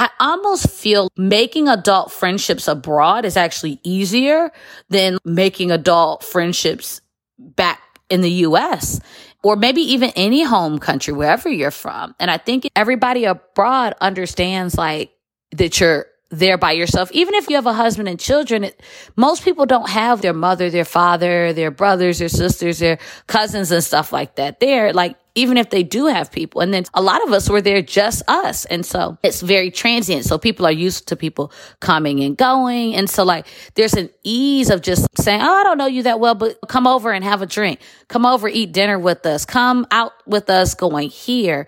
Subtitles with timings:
[0.00, 4.50] I almost feel making adult friendships abroad is actually easier
[4.88, 7.02] than making adult friendships
[7.38, 8.98] back in the US
[9.42, 12.14] or maybe even any home country, wherever you're from.
[12.18, 15.12] And I think everybody abroad understands like
[15.52, 17.12] that you're there by yourself.
[17.12, 18.80] Even if you have a husband and children, it,
[19.16, 23.84] most people don't have their mother, their father, their brothers, their sisters, their cousins and
[23.84, 24.60] stuff like that.
[24.60, 26.60] They're like, even if they do have people.
[26.60, 28.64] And then a lot of us were there just us.
[28.66, 30.24] And so it's very transient.
[30.24, 32.94] So people are used to people coming and going.
[32.94, 36.20] And so like there's an ease of just saying, Oh, I don't know you that
[36.20, 37.80] well, but come over and have a drink.
[38.08, 39.44] Come over, eat dinner with us.
[39.44, 41.66] Come out with us going here.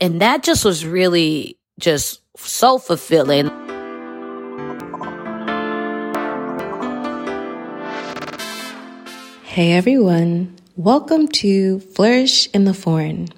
[0.00, 3.50] And that just was really just so fulfilling.
[9.54, 13.28] Hey everyone, welcome to Flourish in the Foreign,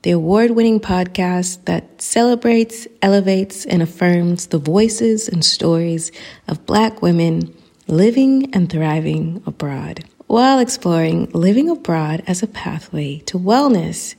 [0.00, 6.10] the award winning podcast that celebrates, elevates, and affirms the voices and stories
[6.48, 7.54] of Black women
[7.86, 14.14] living and thriving abroad while exploring living abroad as a pathway to wellness.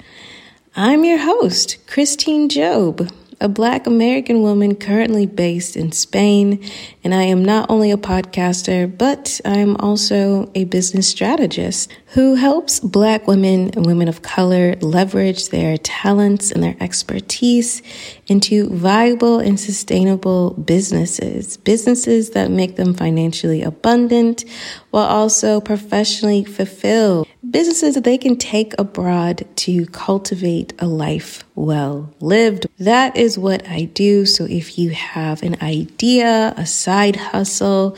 [0.76, 3.10] I'm your host, Christine Job
[3.42, 6.64] a Black American woman currently based in Spain,
[7.04, 12.80] and I am not only a podcaster, but I'm also a business strategist who helps
[12.80, 17.82] Black women and women of color leverage their talents and their expertise
[18.28, 24.46] into viable and sustainable businesses, businesses that make them financially abundant
[24.92, 32.14] while also professionally fulfilled businesses that they can take abroad to cultivate a life well
[32.20, 32.68] lived.
[32.80, 34.26] That is what I do.
[34.26, 37.98] So if you have an idea, a side hustle,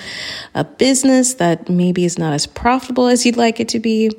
[0.53, 4.11] a business that maybe is not as profitable as you'd like it to be,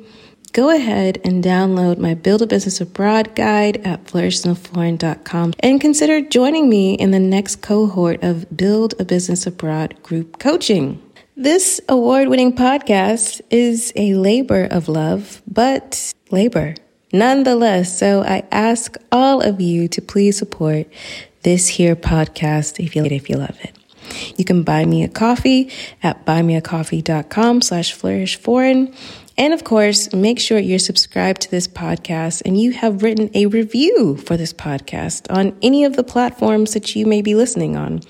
[0.53, 6.69] go ahead and download my Build a Business Abroad guide at flourishintheforeign.com and consider joining
[6.69, 11.01] me in the next cohort of Build a Business Abroad group coaching.
[11.37, 16.75] This award winning podcast is a labor of love, but labor
[17.11, 17.99] nonetheless.
[17.99, 20.87] So I ask all of you to please support
[21.41, 23.77] this here podcast if you, if you love it.
[24.37, 25.69] You can buy me a coffee
[26.01, 28.93] at buymeacoffee.com slash flourish foreign.
[29.37, 33.47] And of course, make sure you're subscribed to this podcast and you have written a
[33.47, 38.01] review for this podcast on any of the platforms that you may be listening on.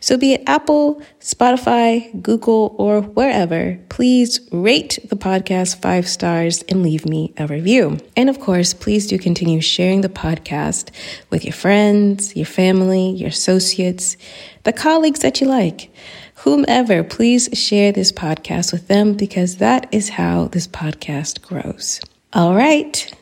[0.00, 6.82] So be it Apple, Spotify, Google, or wherever, please rate the podcast five stars and
[6.82, 7.98] leave me a review.
[8.14, 10.90] And of course, please do continue sharing the podcast
[11.30, 14.18] with your friends, your family, your associates,
[14.64, 15.90] the colleagues that you like
[16.44, 22.02] whomever, please share this podcast with them because that is how this podcast grows.
[22.34, 23.12] All right,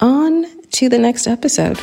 [0.00, 1.78] on to the next episode.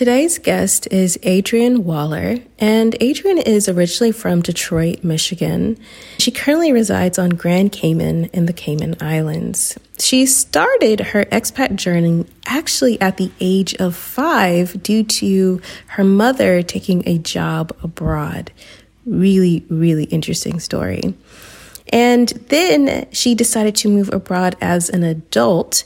[0.00, 5.76] Today's guest is Adrienne Waller, and Adrienne is originally from Detroit, Michigan.
[6.16, 9.78] She currently resides on Grand Cayman in the Cayman Islands.
[9.98, 16.62] She started her expat journey actually at the age of five due to her mother
[16.62, 18.52] taking a job abroad.
[19.04, 21.12] Really, really interesting story.
[21.92, 25.84] And then she decided to move abroad as an adult.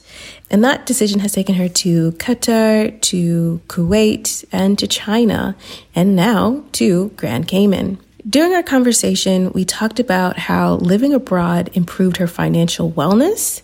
[0.54, 5.56] And that decision has taken her to Qatar, to Kuwait, and to China,
[5.96, 7.98] and now to Grand Cayman.
[8.30, 13.62] During our conversation, we talked about how living abroad improved her financial wellness,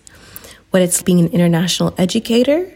[0.71, 2.69] what it's being an international educator,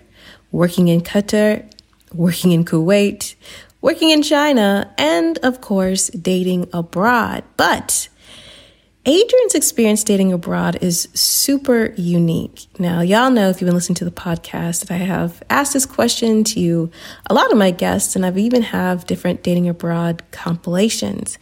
[0.52, 1.68] working in Qatar,
[2.12, 3.34] working in Kuwait,
[3.80, 7.42] working in China, and of course, dating abroad.
[7.56, 8.08] But
[9.06, 12.66] Adrienne's experience dating abroad is super unique.
[12.78, 15.84] Now, y'all know if you've been listening to the podcast that I have asked this
[15.84, 16.90] question to
[17.28, 21.36] a lot of my guests, and I've even have different dating abroad compilations.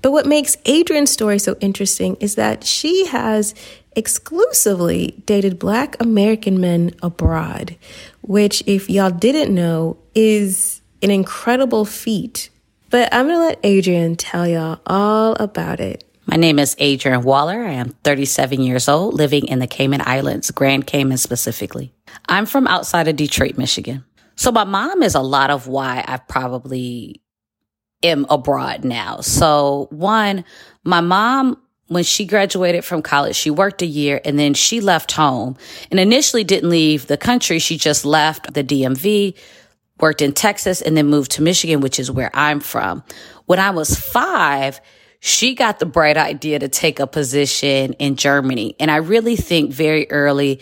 [0.00, 3.54] But what makes Adrian's story so interesting is that she has
[3.94, 7.76] exclusively dated Black American men abroad,
[8.22, 12.48] which, if y'all didn't know, is an incredible feat.
[12.88, 16.04] But I'm gonna let Adrian tell y'all all about it.
[16.26, 17.64] My name is Adrian Waller.
[17.64, 21.92] I am 37 years old, living in the Cayman Islands, Grand Cayman specifically.
[22.28, 24.04] I'm from outside of Detroit, Michigan.
[24.36, 27.22] So my mom is a lot of why I probably
[28.02, 29.20] am abroad now.
[29.20, 30.44] So one,
[30.84, 35.12] my mom, when she graduated from college, she worked a year and then she left
[35.12, 35.56] home
[35.90, 37.58] and initially didn't leave the country.
[37.58, 39.36] She just left the DMV,
[40.00, 43.02] worked in Texas and then moved to Michigan, which is where I'm from.
[43.46, 44.80] When I was five,
[45.24, 48.74] she got the bright idea to take a position in Germany.
[48.80, 50.60] And I really think very early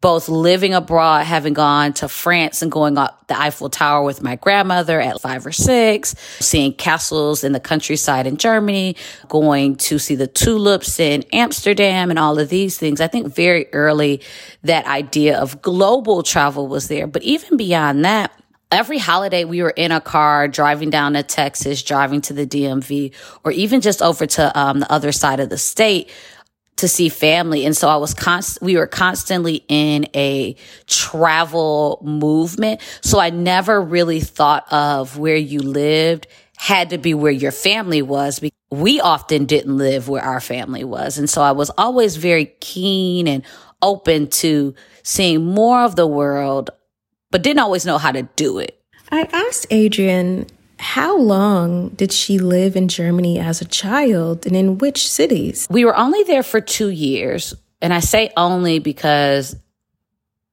[0.00, 4.34] both living abroad, having gone to France and going up the Eiffel Tower with my
[4.34, 8.96] grandmother at five or six, seeing castles in the countryside in Germany,
[9.28, 13.00] going to see the tulips in Amsterdam and all of these things.
[13.00, 14.22] I think very early
[14.64, 17.06] that idea of global travel was there.
[17.06, 18.32] But even beyond that,
[18.70, 23.14] every holiday we were in a car driving down to Texas, driving to the DMV,
[23.44, 26.10] or even just over to um, the other side of the state
[26.76, 27.66] to see family.
[27.66, 30.56] And so I was const, we were constantly in a
[30.86, 32.80] travel movement.
[33.02, 36.26] So I never really thought of where you lived
[36.56, 38.40] had to be where your family was.
[38.70, 41.16] We often didn't live where our family was.
[41.16, 43.42] And so I was always very keen and
[43.82, 46.70] open to seeing more of the world,
[47.30, 48.80] but didn't always know how to do it.
[49.10, 50.46] I asked Adrian
[50.80, 55.66] how long did she live in Germany as a child and in which cities?
[55.70, 57.54] We were only there for two years.
[57.82, 59.56] And I say only because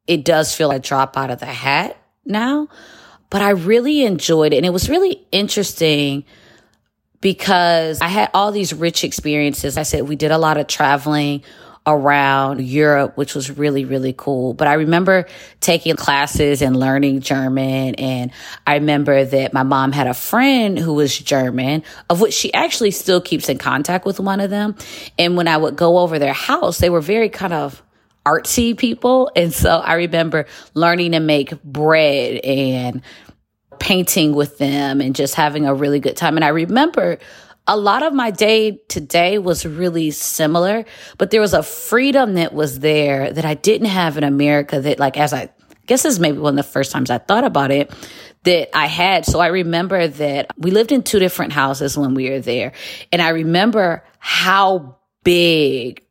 [0.05, 2.67] it does feel like drop out of the hat now.
[3.29, 4.57] But I really enjoyed it.
[4.57, 6.25] And it was really interesting
[7.21, 9.77] because I had all these rich experiences.
[9.77, 11.41] I said we did a lot of traveling
[11.87, 14.53] around Europe, which was really, really cool.
[14.53, 15.25] But I remember
[15.61, 17.95] taking classes and learning German.
[17.95, 18.31] And
[18.67, 22.91] I remember that my mom had a friend who was German, of which she actually
[22.91, 24.75] still keeps in contact with one of them.
[25.17, 27.81] And when I would go over their house, they were very kind of
[28.25, 29.31] artsy people.
[29.37, 33.01] And so I remember learning to make bread and
[33.79, 36.35] painting with them and just having a really good time.
[36.35, 37.19] And I remember
[37.67, 40.85] a lot of my day today was really similar,
[41.17, 44.99] but there was a freedom that was there that I didn't have in America that
[44.99, 45.49] like, as I, I
[45.85, 47.93] guess this is maybe one of the first times I thought about it
[48.43, 49.25] that I had.
[49.25, 52.71] So I remember that we lived in two different houses when we were there.
[53.11, 56.03] And I remember how big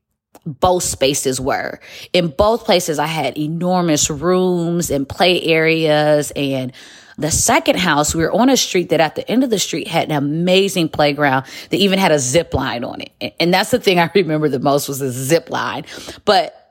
[0.45, 1.81] both spaces were.
[2.13, 6.73] In both places, I had enormous rooms and play areas and
[7.19, 9.89] the second house, we were on a street that at the end of the street
[9.89, 13.35] had an amazing playground that even had a zip line on it.
[13.41, 15.85] And that's the thing I remember the most was the zip line.
[16.25, 16.63] But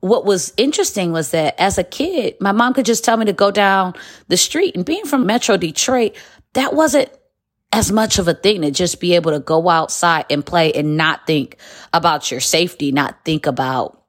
[0.00, 3.32] what was interesting was that as a kid, my mom could just tell me to
[3.32, 3.94] go down
[4.28, 4.76] the street.
[4.76, 6.16] And being from Metro Detroit,
[6.54, 7.10] that wasn't
[7.72, 10.96] as much of a thing to just be able to go outside and play and
[10.96, 11.56] not think
[11.92, 14.03] about your safety, not think about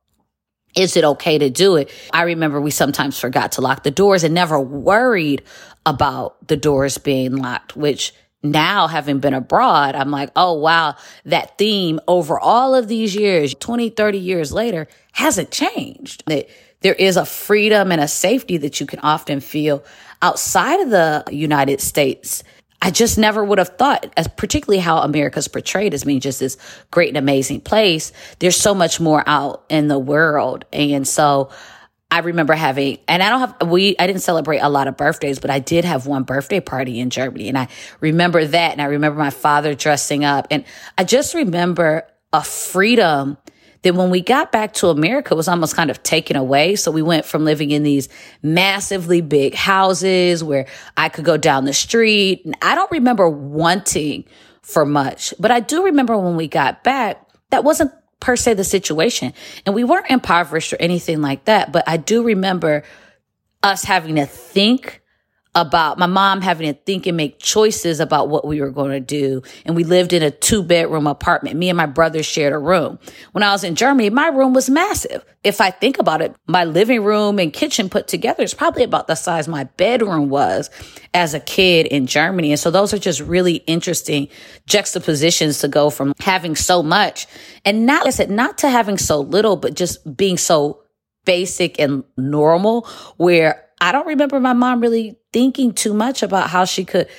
[0.75, 1.89] is it okay to do it?
[2.12, 5.44] I remember we sometimes forgot to lock the doors and never worried
[5.86, 8.13] about the doors being locked, which
[8.44, 10.95] now having been abroad, I'm like, oh, wow,
[11.25, 16.24] that theme over all of these years, 20, 30 years later, hasn't changed.
[16.27, 16.48] That
[16.81, 19.83] there is a freedom and a safety that you can often feel
[20.22, 22.44] outside of the United States
[22.86, 26.56] I just never would have thought, as particularly how America's portrayed as being just this
[26.92, 28.12] great and amazing place.
[28.38, 30.66] There's so much more out in the world.
[30.72, 31.50] And so
[32.12, 35.40] I remember having, and I don't have, we, I didn't celebrate a lot of birthdays,
[35.40, 37.50] but I did have one birthday party in Germany.
[37.50, 37.70] And I
[38.02, 38.74] remember that.
[38.74, 40.46] And I remember my father dressing up.
[40.52, 40.64] And
[40.96, 43.40] I just remember a freedom
[43.86, 46.76] then when we got back to America, it was almost kind of taken away.
[46.76, 48.10] So we went from living in these
[48.42, 50.66] massively big houses where
[50.98, 52.44] I could go down the street.
[52.46, 54.26] And I don't remember wanting
[54.64, 57.22] for much, but I do remember when we got back,
[57.52, 59.34] that wasn't per se the situation.
[59.68, 61.72] And we weren't impoverished or anything like that.
[61.72, 62.84] But I do remember
[63.62, 65.04] us having to think
[65.56, 69.00] about my mom having to think and make choices about what we were going to
[69.00, 69.41] do.
[69.65, 71.56] And we lived in a two bedroom apartment.
[71.56, 73.00] Me and my brother shared a room.
[73.32, 75.24] When I was in Germany, my room was massive.
[75.46, 79.08] If I think about it, my living room and kitchen put together is probably about
[79.08, 80.70] the size my bedroom was
[81.13, 82.51] as a kid in Germany.
[82.51, 84.27] And so those are just really interesting
[84.68, 87.27] juxtapositions to go from having so much
[87.63, 90.82] and not, I said, not to having so little, but just being so
[91.25, 92.88] basic and normal
[93.18, 97.10] where I don't remember my mom really thinking too much about how she could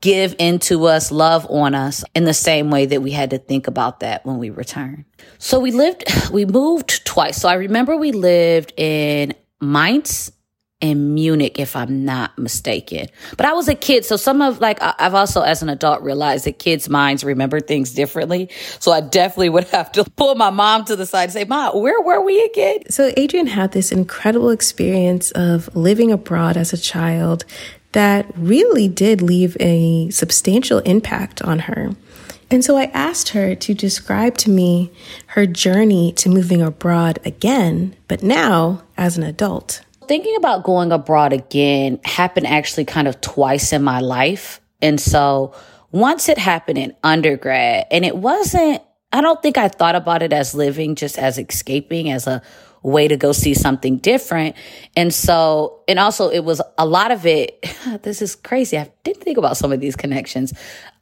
[0.00, 3.66] give into us, love on us in the same way that we had to think
[3.66, 5.04] about that when we returned.
[5.38, 7.38] So we lived, we moved twice.
[7.38, 10.30] So I remember we lived in Mainz
[10.80, 13.06] in Munich, if I'm not mistaken.
[13.36, 16.44] But I was a kid, so some of like I've also, as an adult, realized
[16.44, 18.50] that kids' minds remember things differently.
[18.78, 21.80] So I definitely would have to pull my mom to the side and say, "Mom,
[21.80, 26.78] where were we again?" So Adrian had this incredible experience of living abroad as a
[26.78, 27.46] child
[27.92, 31.92] that really did leave a substantial impact on her.
[32.50, 34.92] And so I asked her to describe to me
[35.28, 39.80] her journey to moving abroad again, but now as an adult.
[40.08, 44.60] Thinking about going abroad again happened actually kind of twice in my life.
[44.80, 45.54] And so
[45.90, 48.82] once it happened in undergrad, and it wasn't,
[49.12, 52.42] I don't think I thought about it as living just as escaping, as a
[52.82, 54.54] way to go see something different.
[54.96, 57.64] And so, and also it was a lot of it.
[58.02, 58.76] This is crazy.
[58.76, 60.52] I didn't think about some of these connections.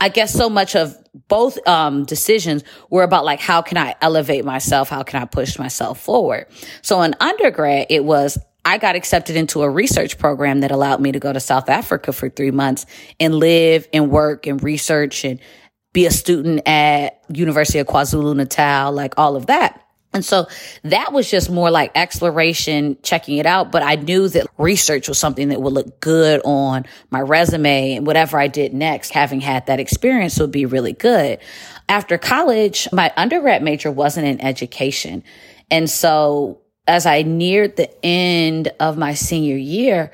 [0.00, 0.94] I guess so much of
[1.28, 4.90] both um, decisions were about like, how can I elevate myself?
[4.90, 6.46] How can I push myself forward?
[6.82, 11.12] So in undergrad, it was, I got accepted into a research program that allowed me
[11.12, 12.87] to go to South Africa for three months
[13.21, 15.38] and live and work and research and
[15.92, 19.80] be a student at University of KwaZulu Natal, like all of that.
[20.14, 20.47] And so
[20.85, 23.73] that was just more like exploration, checking it out.
[23.73, 28.06] But I knew that research was something that would look good on my resume and
[28.06, 31.40] whatever I did next, having had that experience would be really good.
[31.88, 35.25] After college, my undergrad major wasn't in education.
[35.71, 40.12] And so as I neared the end of my senior year,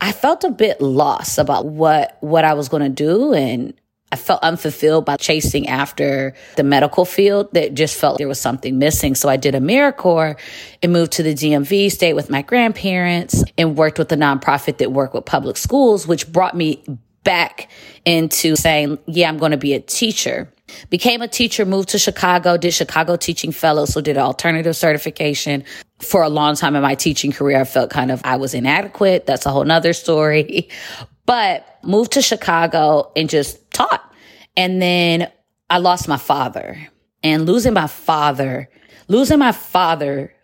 [0.00, 3.74] I felt a bit lost about what, what I was going to do and
[4.10, 8.78] I felt unfulfilled by chasing after the medical field that just felt there was something
[8.78, 9.14] missing.
[9.14, 10.38] So I did a AmeriCorps
[10.82, 14.92] and moved to the DMV, stayed with my grandparents and worked with a nonprofit that
[14.92, 16.84] worked with public schools, which brought me
[17.24, 17.70] back
[18.04, 20.52] into saying, yeah, I'm going to be a teacher.
[20.90, 25.64] Became a teacher, moved to Chicago, did Chicago Teaching Fellows, so did alternative certification.
[26.00, 29.26] For a long time in my teaching career, I felt kind of I was inadequate.
[29.26, 30.68] That's a whole nother story.
[31.24, 34.12] But moved to Chicago and just taught.
[34.56, 35.30] And then
[35.70, 36.76] I lost my father.
[37.22, 38.68] And losing my father,
[39.06, 40.34] losing my father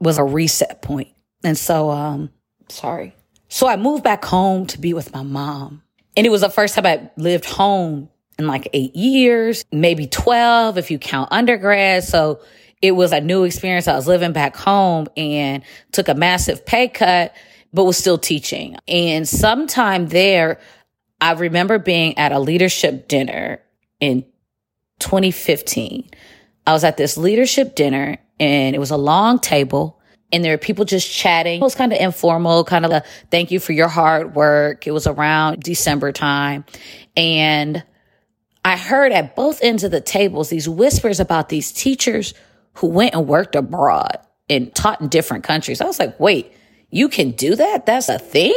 [0.00, 1.08] was a reset point.
[1.42, 2.30] And so, um,
[2.68, 3.14] sorry.
[3.48, 5.82] So I moved back home to be with my mom.
[6.18, 8.08] And it was the first time I lived home
[8.40, 12.02] in like eight years, maybe 12 if you count undergrad.
[12.02, 12.40] So
[12.82, 13.86] it was a new experience.
[13.86, 17.36] I was living back home and took a massive pay cut
[17.72, 18.76] but was still teaching.
[18.88, 20.58] And sometime there,
[21.20, 23.60] I remember being at a leadership dinner
[24.00, 24.24] in
[24.98, 26.10] 2015.
[26.66, 29.97] I was at this leadership dinner and it was a long table
[30.32, 31.60] and there were people just chatting.
[31.60, 34.86] It was kind of informal, kind of a thank you for your hard work.
[34.86, 36.64] It was around December time.
[37.16, 37.82] And
[38.64, 42.34] I heard at both ends of the tables these whispers about these teachers
[42.74, 44.18] who went and worked abroad
[44.50, 45.80] and taught in different countries.
[45.80, 46.52] I was like, wait,
[46.90, 47.86] you can do that?
[47.86, 48.54] That's a thing?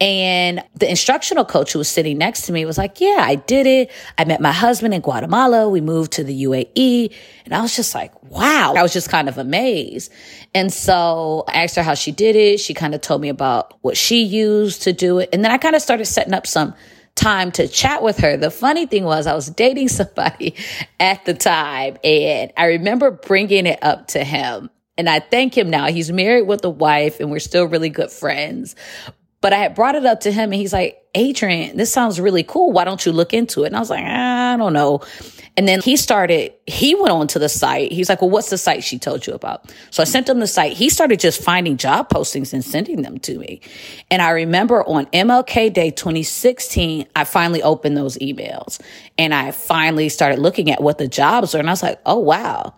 [0.00, 3.68] And the instructional coach who was sitting next to me was like, yeah, I did
[3.68, 3.92] it.
[4.18, 5.68] I met my husband in Guatemala.
[5.68, 7.14] We moved to the UAE.
[7.44, 8.74] And I was just like, wow.
[8.76, 10.10] I was just kind of amazed.
[10.54, 12.58] And so I asked her how she did it.
[12.58, 15.28] She kind of told me about what she used to do it.
[15.32, 16.74] And then I kind of started setting up some
[17.14, 18.36] time to chat with her.
[18.36, 20.56] The funny thing was I was dating somebody
[20.98, 25.70] at the time and I remember bringing it up to him and I thank him
[25.70, 25.86] now.
[25.86, 28.76] He's married with a wife and we're still really good friends.
[29.40, 32.44] But I had brought it up to him and he's like, Adrian, this sounds really
[32.44, 32.70] cool.
[32.70, 33.68] Why don't you look into it?
[33.68, 35.00] And I was like, I don't know.
[35.56, 37.90] And then he started, he went on to the site.
[37.90, 39.74] He's like, well, what's the site she told you about?
[39.90, 40.74] So I sent him the site.
[40.74, 43.60] He started just finding job postings and sending them to me.
[44.10, 48.80] And I remember on MLK Day 2016, I finally opened those emails
[49.18, 51.58] and I finally started looking at what the jobs are.
[51.58, 52.74] And I was like, oh, wow,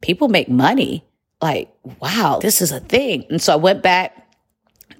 [0.00, 1.07] people make money
[1.40, 3.24] like, wow, this is a thing.
[3.30, 4.28] And so I went back,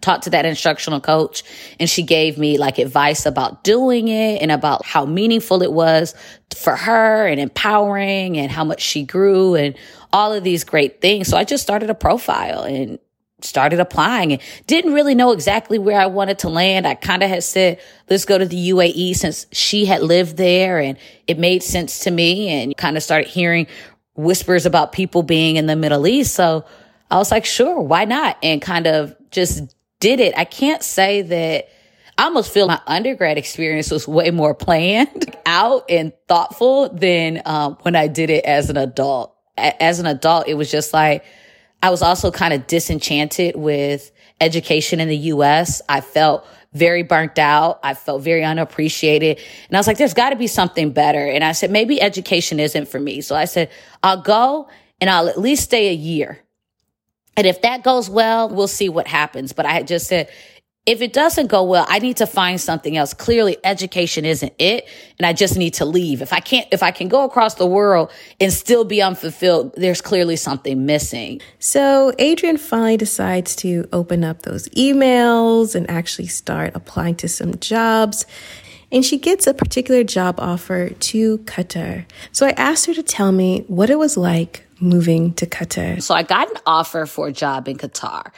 [0.00, 1.42] talked to that instructional coach,
[1.80, 6.14] and she gave me like advice about doing it and about how meaningful it was
[6.57, 9.76] for her and empowering and how much she grew and
[10.12, 11.28] all of these great things.
[11.28, 12.99] So I just started a profile and
[13.40, 16.87] started applying and didn't really know exactly where I wanted to land.
[16.87, 17.80] I kind of had said,
[18.11, 22.11] let's go to the UAE since she had lived there and it made sense to
[22.11, 23.66] me and kind of started hearing
[24.19, 26.35] whispers about people being in the Middle East.
[26.35, 26.65] So
[27.11, 28.37] I was like, sure, why not?
[28.43, 30.35] And kind of just did it.
[30.37, 31.69] I can't say that
[32.19, 37.79] I almost feel my undergrad experience was way more planned out and thoughtful than um,
[37.83, 39.35] when I did it as an adult.
[39.57, 41.25] As an adult, it was just like,
[41.83, 44.11] I was also kind of disenchanted with
[44.41, 45.81] education in the US.
[45.89, 47.81] I felt very burnt out.
[47.83, 49.39] I felt very unappreciated.
[49.69, 51.27] And I was like, there's got to be something better.
[51.27, 53.21] And I said, maybe education isn't for me.
[53.21, 53.71] So I said,
[54.03, 54.69] I'll go
[55.01, 56.41] and I'll at least stay a year.
[57.37, 59.53] And if that goes well, we'll see what happens.
[59.53, 60.29] But I had just said,
[60.88, 63.12] if it doesn't go well, I need to find something else.
[63.12, 64.88] Clearly education isn't it.
[65.18, 66.23] And I just need to leave.
[66.23, 70.00] If I can't, if I can go across the world and still be unfulfilled, there's
[70.00, 71.42] clearly something missing.
[71.59, 77.59] So Adrian finally decides to open up those emails and actually start applying to some
[77.59, 78.25] jobs.
[78.90, 82.07] And she gets a particular job offer to Qatar.
[82.33, 86.02] So I asked her to tell me what it was like moving to Qatar.
[86.02, 88.33] So I got an offer for a job in Qatar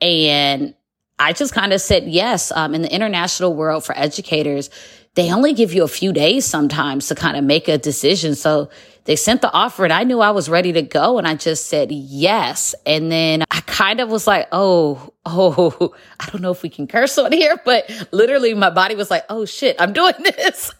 [0.00, 0.74] and
[1.18, 2.52] I just kind of said yes.
[2.52, 4.70] Um, in the international world for educators,
[5.14, 8.34] they only give you a few days sometimes to kind of make a decision.
[8.34, 8.68] So
[9.04, 11.16] they sent the offer and I knew I was ready to go.
[11.16, 12.74] And I just said yes.
[12.84, 16.86] And then I kind of was like, oh, oh, I don't know if we can
[16.86, 20.70] curse on here, but literally my body was like, oh shit, I'm doing this.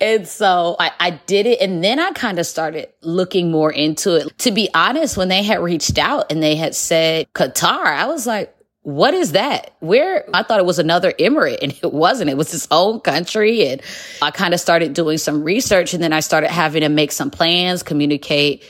[0.00, 1.60] and so I, I did it.
[1.60, 4.36] And then I kind of started looking more into it.
[4.38, 8.26] To be honest, when they had reached out and they had said Qatar, I was
[8.26, 8.55] like,
[8.86, 9.72] what is that?
[9.80, 12.30] Where I thought it was another emirate and it wasn't.
[12.30, 13.66] It was its own country.
[13.66, 13.82] And
[14.22, 17.32] I kind of started doing some research and then I started having to make some
[17.32, 18.64] plans, communicate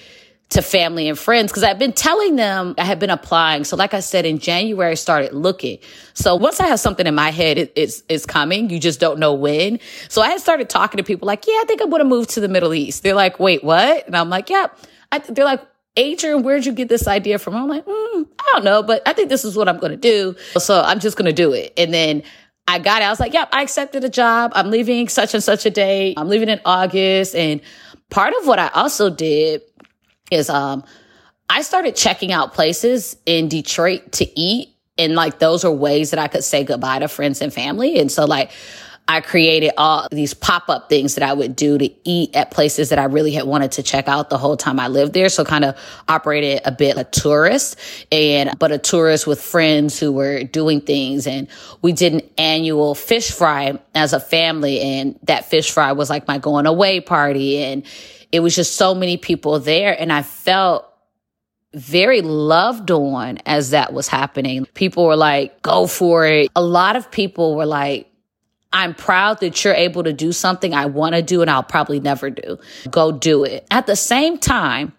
[0.49, 3.65] to family and friends because I've been telling them I had been applying.
[3.65, 5.81] So like I said, in January, I started looking.
[6.15, 8.71] So once I have something in my head, it, it's, it's coming.
[8.71, 9.81] You just don't know when.
[10.09, 12.29] So I had started talking to people like, yeah, I think I'm going to move
[12.29, 13.03] to the Middle East.
[13.03, 14.07] They're like, wait, what?
[14.07, 14.69] And I'm like, yeah.
[15.29, 15.61] They're like,
[15.97, 17.57] Adrian, where'd you get this idea from?
[17.57, 19.97] I'm like, mm, I don't know, but I think this is what I'm going to
[19.97, 20.37] do.
[20.59, 21.73] So I'm just going to do it.
[21.77, 22.23] And then
[22.69, 23.07] I got it.
[23.07, 24.53] I was like, yep, I accepted a job.
[24.55, 26.15] I'm leaving such and such a day.
[26.17, 27.35] I'm leaving in August.
[27.35, 27.61] And
[28.11, 29.63] part of what I also did
[30.31, 30.85] is, um,
[31.49, 34.75] I started checking out places in Detroit to eat.
[34.99, 37.99] And like, those are ways that I could say goodbye to friends and family.
[37.99, 38.51] And so like,
[39.09, 42.89] I created all these pop up things that I would do to eat at places
[42.89, 45.29] that I really had wanted to check out the whole time I lived there.
[45.29, 47.79] So kind of operated a bit a tourist
[48.11, 51.29] and, but a tourist with friends who were doing things.
[51.29, 51.47] And
[51.83, 54.81] we did an annual fish fry as a family.
[54.81, 57.59] And that fish fry was like my going away party.
[57.59, 57.85] And
[58.33, 59.99] it was just so many people there.
[59.99, 60.85] And I felt
[61.73, 64.67] very loved on as that was happening.
[64.75, 66.51] People were like, go for it.
[66.57, 68.11] A lot of people were like,
[68.73, 72.01] I'm proud that you're able to do something I want to do and I'll probably
[72.01, 72.59] never do.
[72.91, 73.67] Go do it.
[73.71, 74.93] At the same time,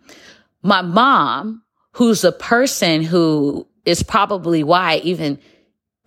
[0.63, 5.39] my mom, who's a person who is probably why I even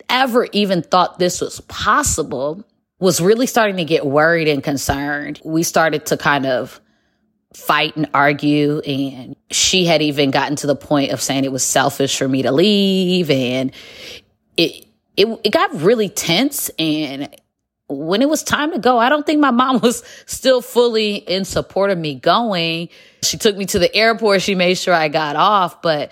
[0.09, 2.63] ever even thought this was possible,
[2.99, 5.41] was really starting to get worried and concerned.
[5.43, 6.81] We started to kind of
[7.53, 11.65] fight and argue and she had even gotten to the point of saying it was
[11.65, 13.73] selfish for me to leave and
[14.55, 14.85] it
[15.17, 17.35] it, it got really tense and
[17.91, 21.45] when it was time to go, I don't think my mom was still fully in
[21.45, 22.89] support of me going.
[23.23, 24.41] She took me to the airport.
[24.41, 26.11] She made sure I got off, but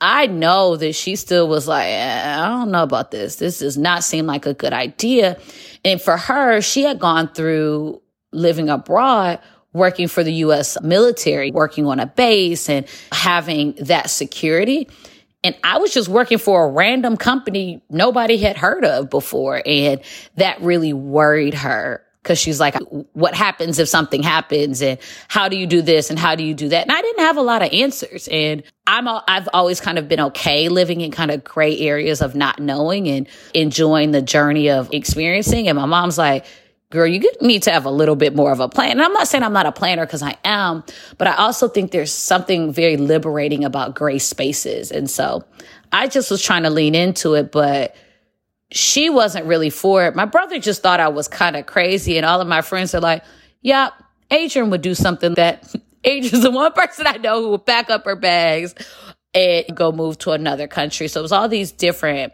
[0.00, 3.36] I know that she still was like, eh, I don't know about this.
[3.36, 5.38] This does not seem like a good idea.
[5.84, 8.02] And for her, she had gone through
[8.32, 9.40] living abroad,
[9.72, 14.88] working for the US military, working on a base and having that security.
[15.44, 19.62] And I was just working for a random company nobody had heard of before.
[19.64, 20.00] And
[20.36, 22.74] that really worried her because she's like,
[23.12, 24.82] what happens if something happens?
[24.82, 26.10] And how do you do this?
[26.10, 26.82] And how do you do that?
[26.82, 28.26] And I didn't have a lot of answers.
[28.26, 32.34] And I'm, I've always kind of been okay living in kind of gray areas of
[32.34, 35.68] not knowing and enjoying the journey of experiencing.
[35.68, 36.46] And my mom's like,
[36.90, 38.92] girl, you need to have a little bit more of a plan.
[38.92, 40.84] And I'm not saying I'm not a planner because I am,
[41.18, 44.92] but I also think there's something very liberating about gray spaces.
[44.92, 45.44] And so
[45.92, 47.96] I just was trying to lean into it, but
[48.70, 50.14] she wasn't really for it.
[50.14, 52.16] My brother just thought I was kind of crazy.
[52.16, 53.24] And all of my friends are like,
[53.62, 53.90] yeah,
[54.30, 58.04] Adrian would do something that Adrian's the one person I know who would pack up
[58.04, 58.74] her bags
[59.34, 61.08] and go move to another country.
[61.08, 62.32] So it was all these different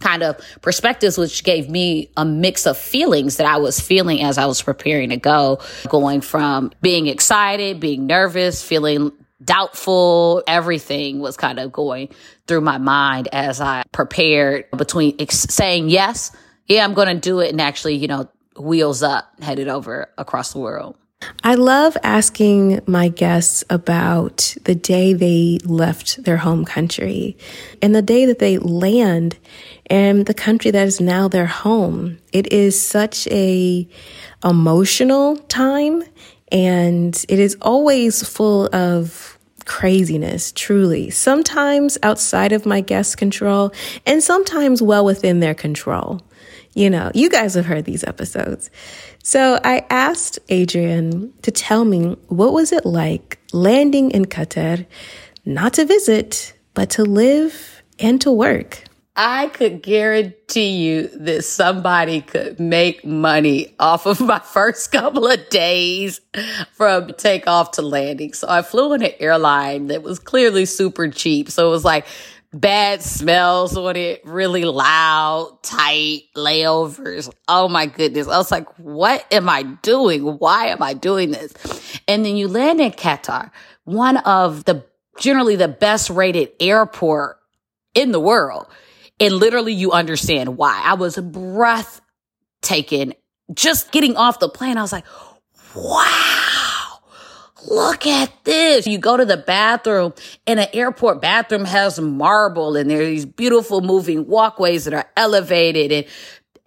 [0.00, 4.38] kind of perspectives, which gave me a mix of feelings that I was feeling as
[4.38, 11.36] I was preparing to go, going from being excited, being nervous, feeling doubtful, everything was
[11.36, 12.10] kind of going
[12.46, 16.34] through my mind as I prepared between ex- saying yes,
[16.66, 20.52] yeah, I'm going to do it, and actually, you know, wheels up, headed over across
[20.52, 20.96] the world.
[21.42, 27.36] I love asking my guests about the day they left their home country
[27.82, 29.36] and the day that they land
[29.90, 32.18] in the country that is now their home.
[32.32, 33.86] It is such a
[34.42, 36.04] emotional time
[36.50, 41.10] and it is always full of craziness, truly.
[41.10, 43.72] Sometimes outside of my guest's control
[44.06, 46.22] and sometimes well within their control.
[46.74, 48.70] You know, you guys have heard these episodes.
[49.24, 54.86] So I asked Adrian to tell me what was it like landing in Qatar,
[55.44, 58.84] not to visit, but to live and to work.
[59.22, 65.46] I could guarantee you that somebody could make money off of my first couple of
[65.50, 66.22] days
[66.72, 68.32] from takeoff to landing.
[68.32, 71.50] So I flew on an airline that was clearly super cheap.
[71.50, 72.06] So it was like
[72.54, 77.30] bad smells on it, really loud, tight layovers.
[77.46, 78.26] Oh my goodness.
[78.26, 80.22] I was like, what am I doing?
[80.22, 81.52] Why am I doing this?
[82.08, 83.50] And then you land in Qatar,
[83.84, 84.82] one of the
[85.18, 87.36] generally the best rated airport
[87.94, 88.66] in the world.
[89.20, 90.80] And literally you understand why.
[90.84, 93.14] I was breathtaking
[93.52, 94.78] just getting off the plane.
[94.78, 95.04] I was like,
[95.74, 96.50] wow
[97.66, 98.86] look at this.
[98.86, 100.12] You go to the bathroom
[100.46, 105.08] and an airport bathroom has marble and there are these beautiful moving walkways that are
[105.16, 106.06] elevated and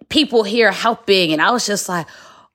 [0.08, 1.32] people here helping.
[1.32, 2.06] And I was just like,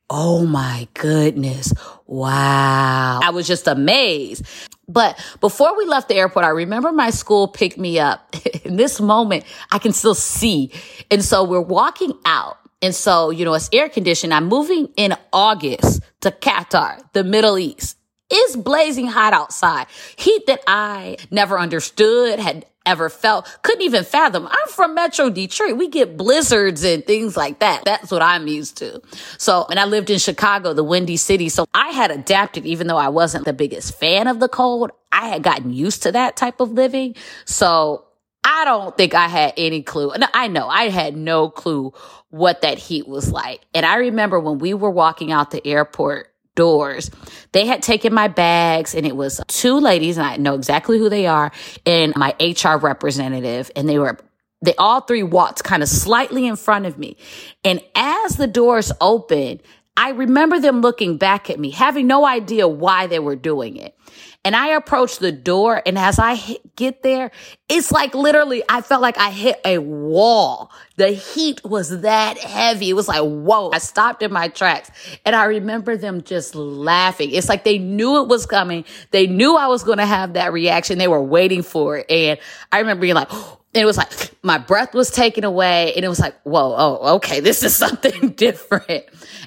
[0.10, 1.74] Oh my goodness.
[2.08, 3.20] Wow.
[3.24, 4.44] I was just amazed.
[4.88, 8.36] But before we left the airport, I remember my school picked me up.
[8.66, 10.72] In this moment, I can still see.
[11.12, 12.58] And so we're walking out.
[12.82, 14.34] And so, you know, it's air conditioned.
[14.34, 17.98] I'm moving in August to Qatar, the Middle East.
[18.30, 19.88] It's blazing hot outside.
[20.16, 24.48] Heat that I never understood, had ever felt, couldn't even fathom.
[24.48, 25.78] I'm from Metro Detroit.
[25.78, 27.86] We get blizzards and things like that.
[27.86, 29.02] That's what I'm used to.
[29.38, 31.50] So, and I lived in Chicago, the windy city.
[31.50, 34.92] So I had adapted, even though I wasn't the biggest fan of the cold.
[35.12, 37.16] I had gotten used to that type of living.
[37.46, 38.06] So
[38.44, 40.12] I don't think I had any clue.
[40.18, 41.94] No, I know I had no clue
[42.30, 43.62] what that heat was like.
[43.74, 46.29] And I remember when we were walking out the airport
[46.60, 47.10] doors.
[47.54, 51.08] They had taken my bags and it was two ladies and I know exactly who
[51.08, 51.54] they are
[51.86, 54.18] and my HR representative and they were
[54.62, 57.16] they all three walked kind of slightly in front of me.
[57.64, 59.62] And as the doors opened,
[60.00, 63.98] I remember them looking back at me, having no idea why they were doing it.
[64.46, 65.82] And I approached the door.
[65.86, 67.32] And as I hit, get there,
[67.68, 70.72] it's like literally, I felt like I hit a wall.
[70.96, 72.92] The heat was that heavy.
[72.92, 73.72] It was like, whoa.
[73.74, 74.90] I stopped in my tracks
[75.26, 77.32] and I remember them just laughing.
[77.32, 78.86] It's like they knew it was coming.
[79.12, 80.98] They knew I was going to have that reaction.
[80.98, 82.10] They were waiting for it.
[82.10, 82.40] And
[82.72, 83.30] I remember being like,
[83.74, 84.10] it was like
[84.42, 88.30] my breath was taken away and it was like whoa oh okay this is something
[88.32, 89.06] different.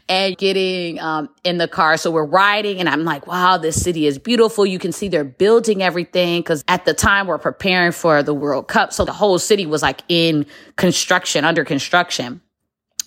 [0.08, 4.06] And getting um, in the car so we're riding and i'm like wow this city
[4.06, 4.66] is beautiful.
[4.66, 8.68] You can see they're building everything because at the time we're preparing for the world
[8.68, 12.41] cup so the whole city was like in construction under construction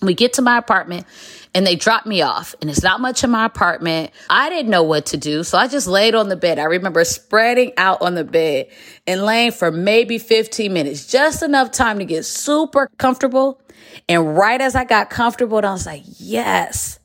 [0.02, 1.06] we get to my apartment
[1.54, 4.10] and they dropped me off and it's not much in my apartment.
[4.28, 5.42] I didn't know what to do.
[5.42, 6.58] So I just laid on the bed.
[6.58, 8.68] I remember spreading out on the bed
[9.06, 13.60] and laying for maybe 15 minutes, just enough time to get super comfortable.
[14.08, 16.98] And right as I got comfortable, I was like, yes,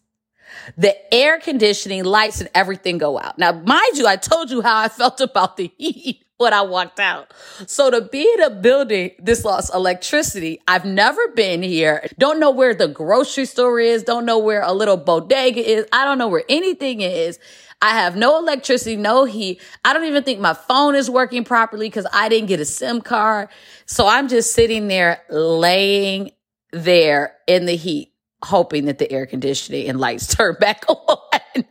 [0.78, 3.38] the air conditioning, lights and everything go out.
[3.38, 7.00] Now, mind you, I told you how I felt about the heat when I walked
[7.00, 7.32] out.
[7.68, 12.08] So to be in a building this lost electricity, I've never been here.
[12.18, 14.04] Don't know where the grocery store is.
[14.04, 15.86] Don't know where a little bodega is.
[15.94, 17.40] I don't know where anything is.
[17.84, 19.60] I have no electricity, no heat.
[19.84, 23.02] I don't even think my phone is working properly because I didn't get a SIM
[23.02, 23.50] card.
[23.86, 26.32] So I'm just sitting there laying
[26.72, 28.11] there in the heat
[28.44, 31.66] hoping that the air conditioning and lights turn back on.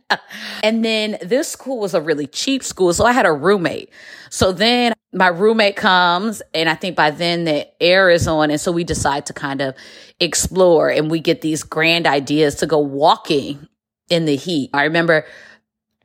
[0.63, 2.93] and then this school was a really cheap school.
[2.93, 3.89] So I had a roommate.
[4.29, 8.51] So then my roommate comes and I think by then the air is on.
[8.51, 9.75] And so we decide to kind of
[10.19, 13.67] explore and we get these grand ideas to go walking
[14.09, 14.69] in the heat.
[14.73, 15.25] I remember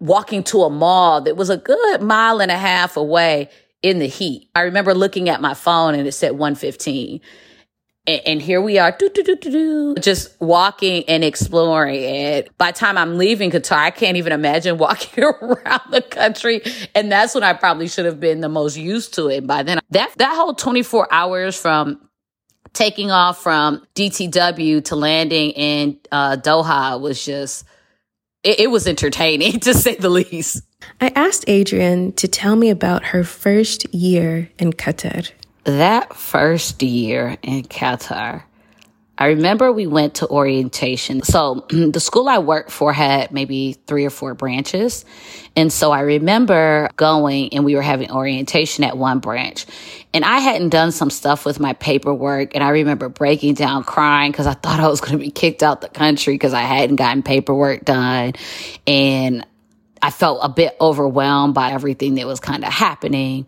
[0.00, 3.48] walking to a mall that was a good mile and a half away
[3.82, 4.48] in the heat.
[4.54, 7.20] I remember looking at my phone and it said 115
[8.06, 12.04] and, here we are, doo, doo, doo, just walking and exploring.
[12.04, 16.62] And by the time I'm leaving Qatar, I can't even imagine walking around the country.
[16.94, 19.46] And that's when I probably should have been the most used to it.
[19.46, 22.00] By then, that that whole 24 hours from
[22.72, 27.64] taking off from DTW to landing in uh, Doha was just
[28.44, 30.62] it, it was entertaining to say the least.
[31.00, 35.32] I asked Adrian to tell me about her first year in Qatar
[35.66, 38.44] that first year in Qatar,
[39.18, 41.22] I remember we went to orientation.
[41.22, 45.04] So the school I worked for had maybe three or four branches.
[45.56, 49.66] And so I remember going and we were having orientation at one branch.
[50.12, 52.54] And I hadn't done some stuff with my paperwork.
[52.54, 55.62] And I remember breaking down crying because I thought I was going to be kicked
[55.62, 58.34] out the country because I hadn't gotten paperwork done.
[58.86, 59.46] And
[60.02, 63.46] I felt a bit overwhelmed by everything that was kind of happening.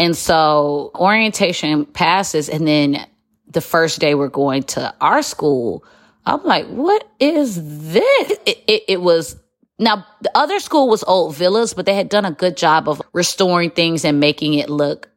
[0.00, 3.06] And so orientation passes and then
[3.46, 5.84] the first day we're going to our school,
[6.24, 7.56] I'm like, what is
[7.92, 8.30] this?
[8.46, 9.36] It, it, it, was
[9.78, 13.02] now the other school was old villas, but they had done a good job of
[13.12, 15.10] restoring things and making it look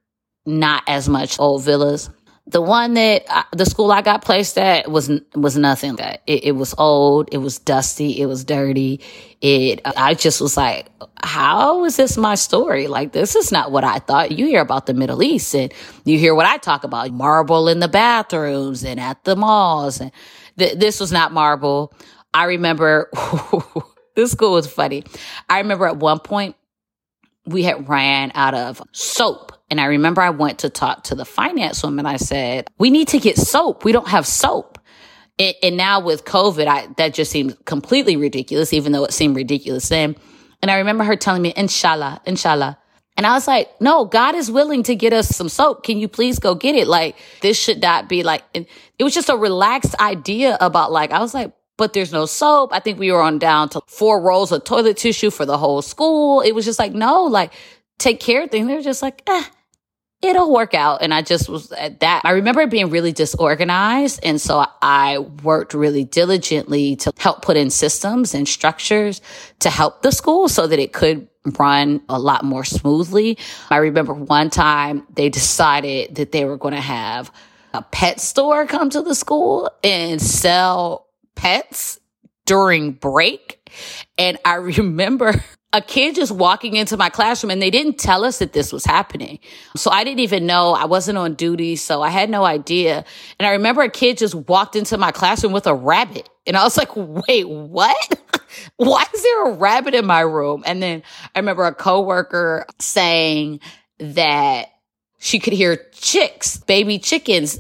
[0.46, 2.10] not as much old villas.
[2.46, 5.96] The one that I, the school I got placed at was was nothing.
[5.96, 9.00] That it, it was old, it was dusty, it was dirty.
[9.40, 10.90] It I just was like,
[11.24, 12.88] how is this my story?
[12.88, 14.34] Like this is not what I thought.
[14.34, 17.80] You hear about the Middle East and you hear what I talk about: marble in
[17.80, 20.02] the bathrooms and at the malls.
[20.02, 20.12] And
[20.58, 21.94] th- this was not marble.
[22.34, 23.10] I remember
[24.16, 25.06] this school was funny.
[25.50, 26.58] I remember at one point
[27.46, 31.26] we had ran out of soap and I remember I went to talk to the
[31.26, 32.06] finance woman.
[32.06, 33.84] I said, we need to get soap.
[33.84, 34.78] We don't have soap.
[35.40, 39.36] And, and now with COVID, I, that just seems completely ridiculous, even though it seemed
[39.36, 40.16] ridiculous then.
[40.62, 42.78] And I remember her telling me, inshallah, inshallah.
[43.18, 45.84] And I was like, no, God is willing to get us some soap.
[45.84, 46.88] Can you please go get it?
[46.88, 51.18] Like, this should not be like, it was just a relaxed idea about like, I
[51.18, 52.74] was like, but there's no soap.
[52.74, 55.82] I think we were on down to four rolls of toilet tissue for the whole
[55.82, 56.42] school.
[56.42, 57.52] It was just like, no, like,
[57.98, 58.68] take care of things.
[58.68, 59.44] They were just like, eh,
[60.24, 61.02] it'll work out.
[61.02, 62.22] And I just was at that.
[62.24, 64.22] I remember being really disorganized.
[64.24, 69.22] And so I worked really diligently to help put in systems and structures
[69.60, 71.28] to help the school so that it could
[71.60, 73.38] run a lot more smoothly.
[73.70, 77.30] I remember one time they decided that they were going to have
[77.74, 82.00] a pet store come to the school and sell pets
[82.46, 83.70] during break.
[84.18, 88.38] And I remember a kid just walking into my classroom and they didn't tell us
[88.38, 89.40] that this was happening.
[89.76, 91.76] So I didn't even know I wasn't on duty.
[91.76, 93.04] So I had no idea.
[93.40, 96.30] And I remember a kid just walked into my classroom with a rabbit.
[96.46, 98.20] And I was like, wait, what?
[98.78, 100.64] Why is there a rabbit in my room?
[100.66, 101.02] And then
[101.34, 103.60] I remember a coworker saying
[103.98, 104.68] that
[105.18, 107.60] she could hear chicks, baby chickens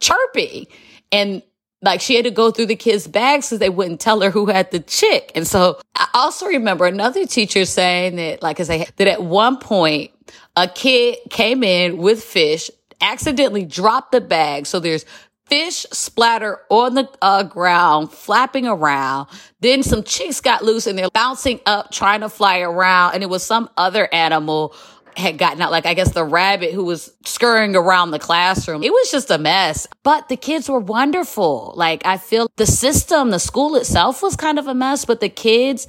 [0.00, 0.66] chirping.
[1.10, 1.42] And
[1.82, 4.46] like she had to go through the kids' bags because they wouldn't tell her who
[4.46, 5.30] had the chick.
[5.34, 9.58] And so I also remember another teacher saying that, like I say, that at one
[9.58, 10.10] point
[10.56, 14.66] a kid came in with fish, accidentally dropped the bag.
[14.66, 15.04] So there's
[15.46, 19.28] fish splatter on the uh, ground, flapping around.
[19.60, 23.14] Then some chicks got loose and they're bouncing up, trying to fly around.
[23.14, 24.74] And it was some other animal
[25.18, 28.82] had gotten out, like I guess the rabbit who was scurrying around the classroom.
[28.82, 31.74] It was just a mess, but the kids were wonderful.
[31.76, 35.28] Like I feel the system, the school itself was kind of a mess, but the
[35.28, 35.86] kids,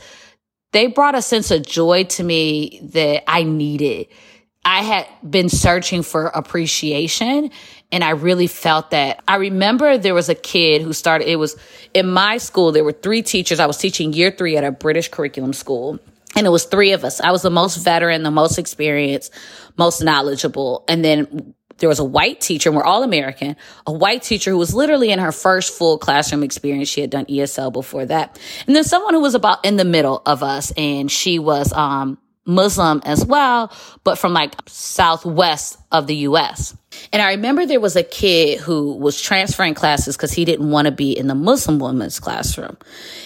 [0.71, 4.07] they brought a sense of joy to me that I needed.
[4.65, 7.51] I had been searching for appreciation
[7.91, 9.23] and I really felt that.
[9.27, 11.55] I remember there was a kid who started, it was
[11.93, 13.59] in my school, there were three teachers.
[13.59, 15.99] I was teaching year three at a British curriculum school.
[16.35, 17.19] And it was three of us.
[17.19, 19.33] I was the most veteran, the most experienced,
[19.77, 20.85] most knowledgeable.
[20.87, 23.55] And then there was a white teacher, and we're all American,
[23.87, 26.89] a white teacher who was literally in her first full classroom experience.
[26.89, 28.39] She had done ESL before that.
[28.67, 32.17] And then someone who was about in the middle of us, and she was um,
[32.45, 33.71] Muslim as well,
[34.03, 36.75] but from like southwest of the US.
[37.13, 40.85] And I remember there was a kid who was transferring classes because he didn't want
[40.85, 42.77] to be in the Muslim woman's classroom.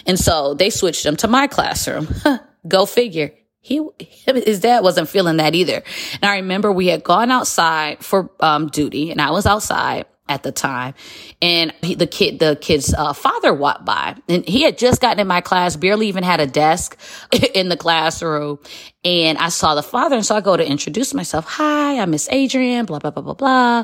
[0.05, 2.07] And so they switched him to my classroom.
[2.67, 3.33] Go figure.
[3.59, 3.81] He,
[4.25, 5.83] his dad wasn't feeling that either.
[6.21, 10.43] And I remember we had gone outside for, um, duty and I was outside at
[10.43, 10.93] the time.
[11.41, 15.19] And he, the kid, the kid's uh, father walked by and he had just gotten
[15.19, 16.97] in my class, barely even had a desk
[17.53, 18.59] in the classroom.
[19.05, 20.17] And I saw the father.
[20.17, 21.45] And so I go to introduce myself.
[21.45, 23.83] Hi, I'm Miss Adrian, blah, blah, blah, blah, blah.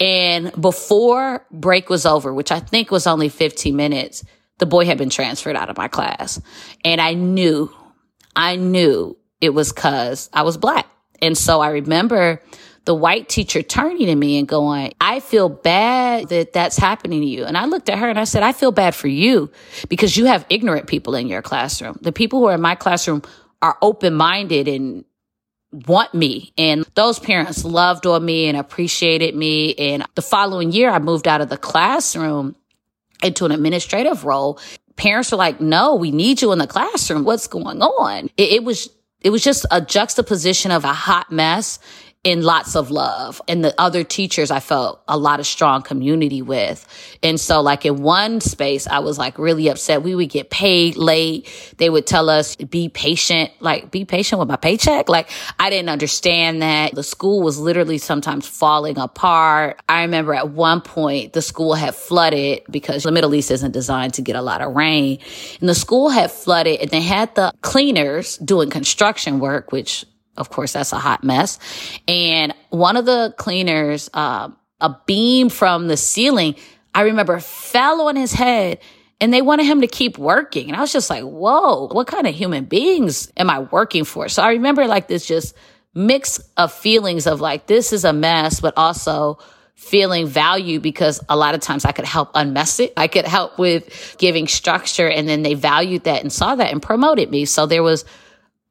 [0.00, 4.24] And before break was over, which I think was only 15 minutes,
[4.58, 6.40] the boy had been transferred out of my class.
[6.84, 7.70] And I knew
[8.36, 10.86] I knew it was cause I was black.
[11.20, 12.40] And so I remember
[12.84, 17.26] the white teacher turning to me and going, I feel bad that that's happening to
[17.26, 17.44] you.
[17.44, 19.50] And I looked at her and I said, I feel bad for you
[19.88, 21.98] because you have ignorant people in your classroom.
[22.02, 23.22] The people who are in my classroom
[23.62, 25.04] are open minded and
[25.86, 26.52] want me.
[26.58, 29.74] And those parents loved on me and appreciated me.
[29.74, 32.54] And the following year, I moved out of the classroom
[33.22, 34.60] into an administrative role
[34.96, 37.24] parents are like, no, we need you in the classroom.
[37.24, 38.30] What's going on?
[38.36, 41.78] It, it was, it was just a juxtaposition of a hot mess
[42.24, 43.40] in lots of love.
[43.46, 46.86] And the other teachers I felt a lot of strong community with.
[47.22, 50.02] And so like in one space, I was like really upset.
[50.02, 51.48] We would get paid late.
[51.76, 55.10] They would tell us be patient, like be patient with my paycheck.
[55.10, 55.28] Like
[55.60, 56.94] I didn't understand that.
[56.94, 59.80] The school was literally sometimes falling apart.
[59.86, 64.14] I remember at one point the school had flooded because the Middle East isn't designed
[64.14, 65.18] to get a lot of rain.
[65.60, 70.50] And the school had flooded and they had the cleaners doing construction work, which of
[70.50, 71.58] course, that's a hot mess.
[72.08, 76.56] And one of the cleaners, uh, a beam from the ceiling,
[76.94, 78.80] I remember fell on his head
[79.20, 80.68] and they wanted him to keep working.
[80.68, 84.28] And I was just like, whoa, what kind of human beings am I working for?
[84.28, 85.54] So I remember like this just
[85.94, 89.38] mix of feelings of like, this is a mess, but also
[89.74, 92.92] feeling value because a lot of times I could help unmess it.
[92.96, 96.80] I could help with giving structure and then they valued that and saw that and
[96.80, 97.44] promoted me.
[97.44, 98.04] So there was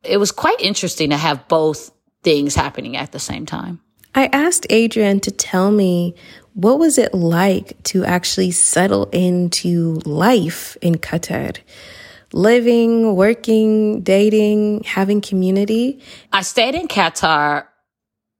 [0.03, 1.91] it was quite interesting to have both
[2.23, 3.79] things happening at the same time.
[4.15, 6.15] I asked Adrian to tell me
[6.53, 11.57] what was it like to actually settle into life in Qatar?
[12.31, 16.01] Living, working, dating, having community.
[16.31, 17.67] I stayed in Qatar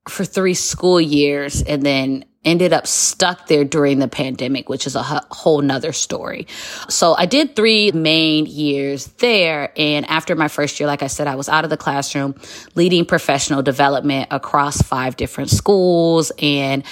[0.08, 4.95] for three school years and then ended up stuck there during the pandemic, which is
[4.95, 6.47] a whole nother story.
[6.89, 9.71] So I did three main years there.
[9.77, 12.36] And after my first year, like I said, I was out of the classroom
[12.75, 16.84] leading professional development across five different schools and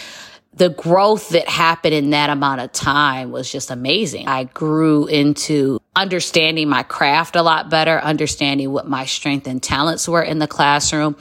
[0.53, 4.27] the growth that happened in that amount of time was just amazing.
[4.27, 10.09] I grew into understanding my craft a lot better, understanding what my strength and talents
[10.09, 11.15] were in the classroom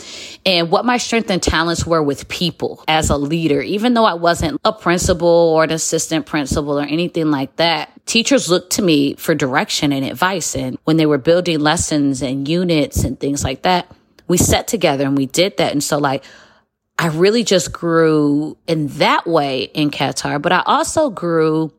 [0.44, 3.62] and what my strength and talents were with people as a leader.
[3.62, 8.50] Even though I wasn't a principal or an assistant principal or anything like that, teachers
[8.50, 10.56] looked to me for direction and advice.
[10.56, 13.90] And when they were building lessons and units and things like that,
[14.26, 15.70] we sat together and we did that.
[15.70, 16.24] And so like,
[17.00, 21.72] I really just grew in that way in Qatar, but I also grew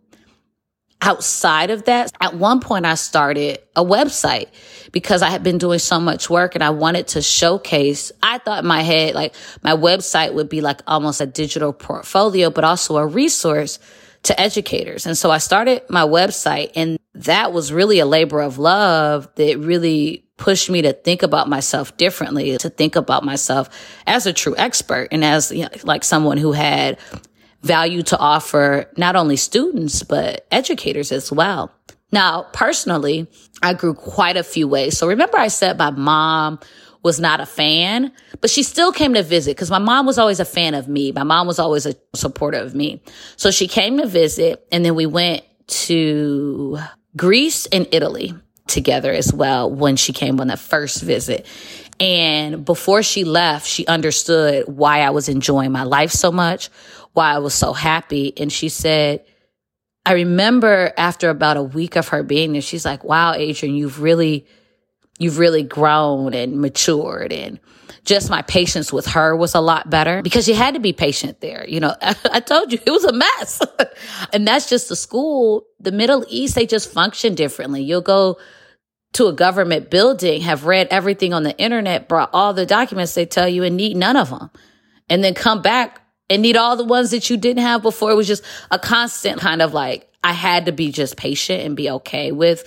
[0.99, 2.12] outside of that.
[2.19, 4.47] At one point, I started a website
[4.91, 8.12] because I had been doing so much work and I wanted to showcase.
[8.23, 12.49] I thought in my head, like my website would be like almost a digital portfolio,
[12.49, 13.77] but also a resource
[14.23, 15.05] to educators.
[15.05, 19.60] And so I started my website and that was really a labor of love that
[19.60, 23.69] really pushed me to think about myself differently, to think about myself
[24.08, 26.97] as a true expert and as you know, like someone who had
[27.62, 31.71] value to offer not only students, but educators as well.
[32.12, 33.27] Now, personally,
[33.62, 34.97] I grew quite a few ways.
[34.97, 36.60] So remember I said my mom
[37.04, 40.39] was not a fan, but she still came to visit because my mom was always
[40.39, 41.12] a fan of me.
[41.12, 43.04] My mom was always a supporter of me.
[43.38, 46.80] So she came to visit and then we went to
[47.15, 48.34] Greece and Italy
[48.71, 51.45] together as well when she came on the first visit.
[51.99, 56.69] And before she left, she understood why I was enjoying my life so much,
[57.13, 58.34] why I was so happy.
[58.38, 59.23] And she said,
[60.05, 64.01] I remember after about a week of her being there, she's like, wow, Adrienne, you've
[64.01, 64.47] really,
[65.19, 67.60] you've really grown and matured and
[68.03, 71.39] just my patience with her was a lot better because you had to be patient
[71.39, 71.65] there.
[71.67, 73.62] You know, I told you it was a mess.
[74.34, 75.65] and that's just the school.
[75.79, 77.84] The Middle East, they just function differently.
[77.84, 78.38] You'll go
[79.13, 83.26] to a government building, have read everything on the internet, brought all the documents they
[83.26, 84.50] tell you and need none of them.
[85.10, 88.12] And then come back and need all the ones that you didn't have before.
[88.12, 91.76] It was just a constant kind of like, I had to be just patient and
[91.76, 92.63] be okay with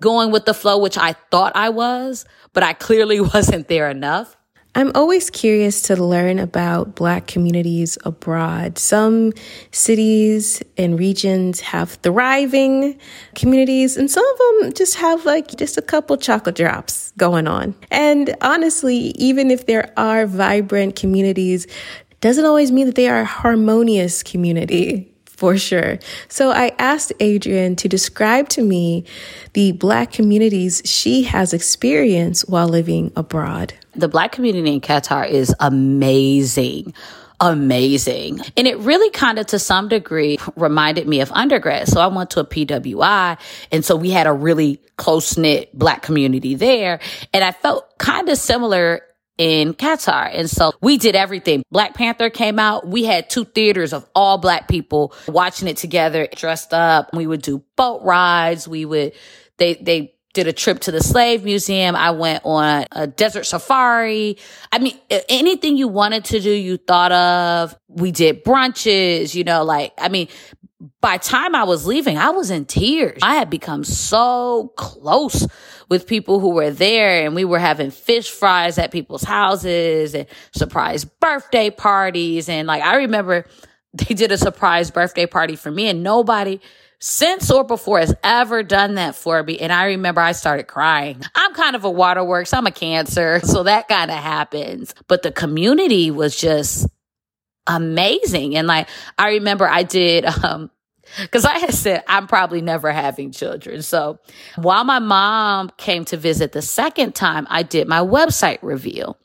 [0.00, 4.36] going with the flow, which I thought I was, but I clearly wasn't there enough.
[4.76, 8.76] I'm always curious to learn about Black communities abroad.
[8.76, 9.32] Some
[9.70, 12.98] cities and regions have thriving
[13.36, 17.76] communities, and some of them just have like just a couple chocolate drops going on.
[17.92, 21.68] And honestly, even if there are vibrant communities,
[22.20, 26.00] doesn't always mean that they are a harmonious community for sure.
[26.28, 29.04] So I asked Adrian to describe to me
[29.52, 33.74] the Black communities she has experienced while living abroad.
[33.96, 36.94] The Black community in Qatar is amazing
[37.40, 38.40] amazing.
[38.56, 41.88] And it really kind of to some degree reminded me of undergrad.
[41.88, 43.38] So I went to a PWI
[43.70, 47.00] and so we had a really close knit black community there.
[47.32, 49.02] And I felt kind of similar
[49.36, 50.30] in Qatar.
[50.32, 51.64] And so we did everything.
[51.70, 52.86] Black Panther came out.
[52.86, 57.12] We had two theaters of all black people watching it together, dressed up.
[57.12, 58.68] We would do boat rides.
[58.68, 59.12] We would,
[59.58, 61.96] they, they did a trip to the slave museum.
[61.96, 64.36] I went on a desert safari.
[64.70, 67.74] I mean, anything you wanted to do, you thought of.
[67.88, 70.28] We did brunches, you know, like, I mean,
[71.00, 73.20] by time I was leaving, I was in tears.
[73.22, 75.46] I had become so close
[75.88, 80.26] with people who were there and we were having fish fries at people's houses and
[80.52, 82.48] surprise birthday parties.
[82.48, 83.46] And like, I remember
[83.94, 86.60] they did a surprise birthday party for me and nobody
[87.04, 89.58] since or before has ever done that for me.
[89.58, 91.20] And I remember I started crying.
[91.34, 92.54] I'm kind of a waterworks.
[92.54, 93.40] I'm a cancer.
[93.54, 94.94] So that kind of happens.
[95.06, 96.88] But the community was just
[97.66, 98.56] amazing.
[98.56, 98.88] And like,
[99.18, 100.70] I remember I did, um,
[101.20, 103.82] because I had said I'm probably never having children.
[103.82, 104.18] So
[104.56, 109.18] while my mom came to visit the second time, I did my website reveal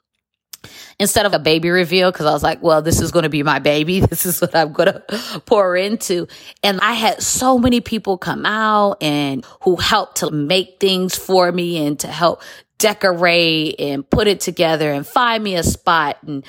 [1.00, 3.42] instead of a baby reveal because I was like, well, this is going to be
[3.42, 4.02] my baby.
[4.10, 6.28] This is what I'm going to pour into.
[6.64, 11.52] And I had so many people come out and who helped to make things for
[11.52, 12.42] me and to help
[12.80, 16.46] decorate and put it together and find me a spot and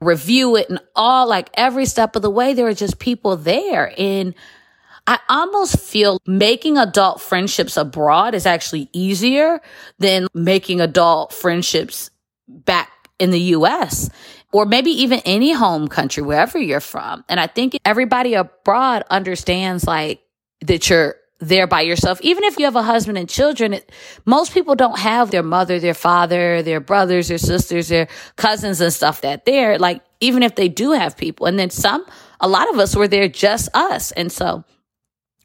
[0.00, 2.54] review it and all like every step of the way.
[2.54, 4.34] There were just people there and
[5.06, 9.60] I almost feel making adult friendships abroad is actually easier
[9.98, 12.10] than making adult friendships
[12.46, 12.90] back
[13.20, 14.10] in the US
[14.52, 17.24] or maybe even any home country, wherever you're from.
[17.28, 20.20] And I think everybody abroad understands like
[20.62, 22.20] that you're there by yourself.
[22.22, 23.90] Even if you have a husband and children, it,
[24.26, 28.92] most people don't have their mother, their father, their brothers, their sisters, their cousins and
[28.92, 31.46] stuff that they're like, even if they do have people.
[31.46, 32.04] And then some
[32.40, 34.12] a lot of us were there just us.
[34.12, 34.64] And so,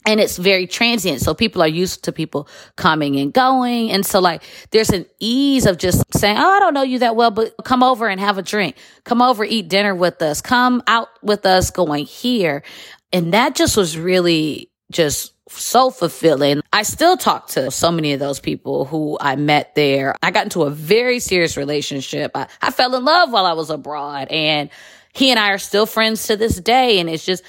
[0.05, 1.21] and it's very transient.
[1.21, 3.91] So people are used to people coming and going.
[3.91, 7.15] And so like there's an ease of just saying, Oh, I don't know you that
[7.15, 8.75] well, but come over and have a drink.
[9.03, 10.41] Come over, eat dinner with us.
[10.41, 12.63] Come out with us going here.
[13.11, 16.61] And that just was really just so fulfilling.
[16.73, 20.15] I still talk to so many of those people who I met there.
[20.21, 22.31] I got into a very serious relationship.
[22.35, 24.69] I, I fell in love while I was abroad and
[25.13, 26.99] he and I are still friends to this day.
[26.99, 27.43] And it's just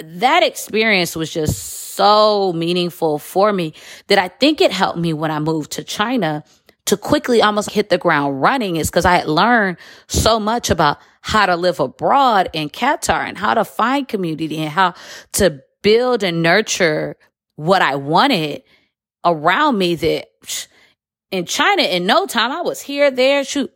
[0.00, 3.74] that experience was just so meaningful for me
[4.06, 6.44] that I think it helped me when I moved to China
[6.86, 9.76] to quickly almost hit the ground running is because I had learned
[10.06, 14.70] so much about how to live abroad in Qatar and how to find community and
[14.70, 14.94] how
[15.32, 17.16] to build and nurture
[17.56, 18.62] what I wanted
[19.24, 20.66] around me that
[21.30, 23.70] in China in no time I was here, there, shoot.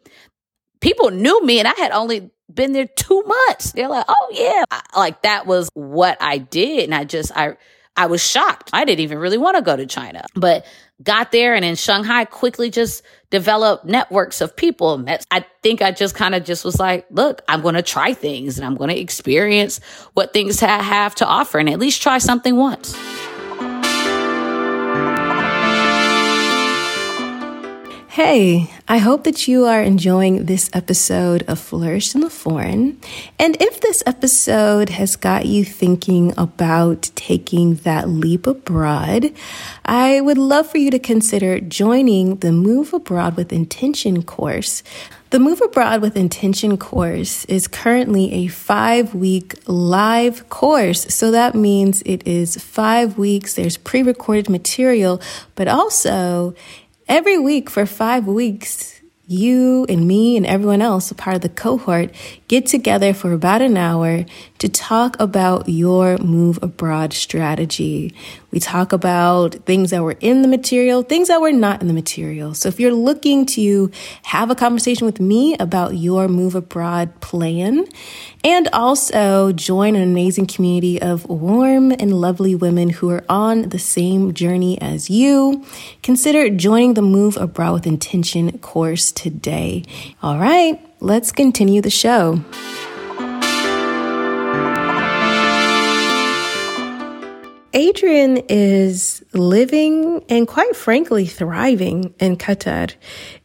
[0.80, 3.72] People knew me and I had only been there two months.
[3.72, 4.64] They're like, oh yeah.
[4.70, 6.84] I, like that was what I did.
[6.84, 7.56] And I just, I,
[7.96, 8.70] I was shocked.
[8.72, 10.64] I didn't even really want to go to China, but
[11.02, 14.96] got there and in Shanghai quickly just developed networks of people.
[14.98, 15.26] Met.
[15.30, 18.58] I think I just kind of just was like, look, I'm going to try things
[18.58, 19.80] and I'm going to experience
[20.14, 22.96] what things ha- have to offer and at least try something once.
[28.12, 33.00] Hey, I hope that you are enjoying this episode of Flourish in the Foreign.
[33.38, 39.32] And if this episode has got you thinking about taking that leap abroad,
[39.86, 44.82] I would love for you to consider joining the Move Abroad with Intention course.
[45.30, 51.06] The Move Abroad with Intention course is currently a five week live course.
[51.14, 53.54] So that means it is five weeks.
[53.54, 55.22] There's pre recorded material,
[55.54, 56.54] but also
[57.08, 61.48] Every week for five weeks, you and me and everyone else, a part of the
[61.48, 62.14] cohort,
[62.48, 64.24] get together for about an hour
[64.58, 68.14] to talk about your move abroad strategy.
[68.52, 71.94] We talk about things that were in the material, things that were not in the
[71.94, 72.52] material.
[72.52, 73.90] So if you're looking to
[74.24, 77.86] have a conversation with me about your move abroad plan
[78.44, 83.78] and also join an amazing community of warm and lovely women who are on the
[83.78, 85.64] same journey as you,
[86.02, 89.82] consider joining the Move Abroad with Intention course today.
[90.22, 92.44] All right, let's continue the show.
[97.74, 102.94] Adrienne is living and quite frankly thriving in Qatar.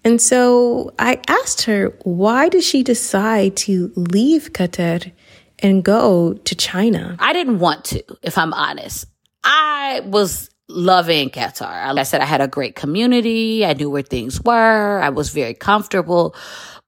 [0.04, 5.12] And so I asked her, why did she decide to leave Qatar
[5.60, 7.16] and go to China?
[7.20, 9.06] I didn't want to, if I'm honest.
[9.44, 11.88] I was loving Qatar.
[11.88, 13.66] Like I said, I had a great community.
[13.66, 15.00] I knew where things were.
[15.02, 16.36] I was very comfortable,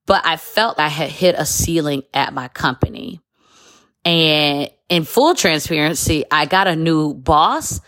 [0.05, 3.21] but I felt I had hit a ceiling at my company.
[4.05, 7.81] And in full transparency, I got a new boss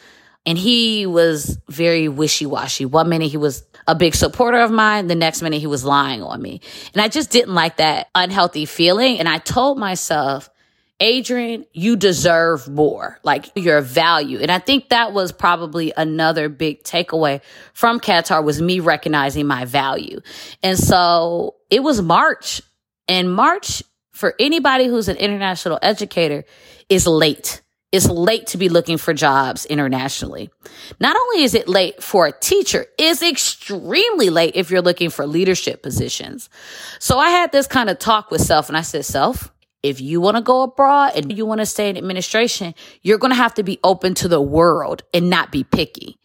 [0.46, 2.86] and he was very wishy washy.
[2.86, 5.08] One minute he was a big supporter of mine.
[5.08, 6.62] The next minute he was lying on me.
[6.94, 9.20] And I just didn't like that unhealthy feeling.
[9.20, 10.50] And I told myself,
[11.00, 13.20] Adrian, you deserve more.
[13.24, 14.40] Like your value.
[14.40, 17.42] And I think that was probably another big takeaway
[17.74, 20.22] from Qatar was me recognizing my value.
[20.62, 22.62] And so it was March
[23.08, 26.44] and March for anybody who's an international educator
[26.90, 27.62] is late.
[27.92, 30.50] It's late to be looking for jobs internationally.
[31.02, 35.28] Not only is it late for a teacher, it's extremely late if you're looking for
[35.28, 36.50] leadership positions.
[37.00, 39.52] So I had this kind of talk with self and I said, self,
[39.84, 43.32] if you want to go abroad and you want to stay in administration, you're going
[43.32, 46.18] to have to be open to the world and not be picky.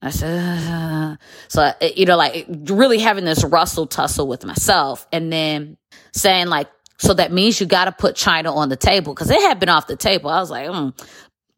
[0.00, 1.16] I said, uh,
[1.46, 5.76] so, you know, like really having this rustle tussle with myself and then
[6.12, 6.68] saying like,
[6.98, 9.68] so that means you got to put China on the table because it had been
[9.68, 10.30] off the table.
[10.30, 10.96] I was like, mm,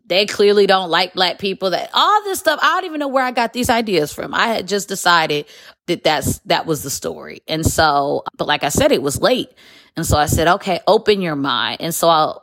[0.06, 2.60] they clearly don't like black people that all this stuff.
[2.62, 4.34] I don't even know where I got these ideas from.
[4.34, 5.46] I had just decided
[5.86, 7.40] that that's, that was the story.
[7.48, 9.48] And so, but like I said, it was late.
[9.96, 11.78] And so I said, okay, open your mind.
[11.80, 12.34] And so I,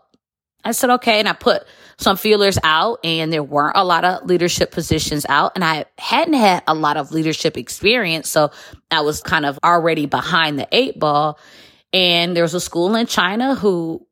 [0.64, 1.20] I said, okay.
[1.20, 1.64] And I put
[1.98, 6.34] some feelers out and there weren't a lot of leadership positions out and I hadn't
[6.34, 8.28] had a lot of leadership experience.
[8.30, 8.52] So
[8.89, 11.39] I was kind of already behind the eight ball.
[11.94, 14.06] And there was a school in China who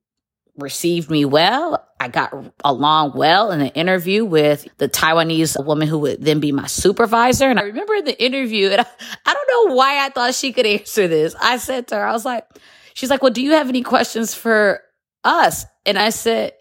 [0.57, 1.85] received me well.
[1.99, 6.51] I got along well in an interview with the Taiwanese woman who would then be
[6.51, 7.49] my supervisor.
[7.49, 8.85] And I remember in the interview, and I,
[9.25, 11.35] I don't know why I thought she could answer this.
[11.41, 12.45] I said to her, I was like,
[12.93, 14.81] she's like, well, do you have any questions for
[15.23, 15.65] us?
[15.85, 16.53] And I said,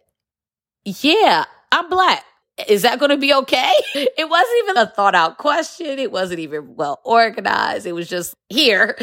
[0.85, 2.25] yeah, I'm black.
[2.67, 3.73] Is that going to be okay?
[3.95, 5.99] It wasn't even a thought out question.
[5.99, 7.87] It wasn't even well organized.
[7.87, 8.97] It was just here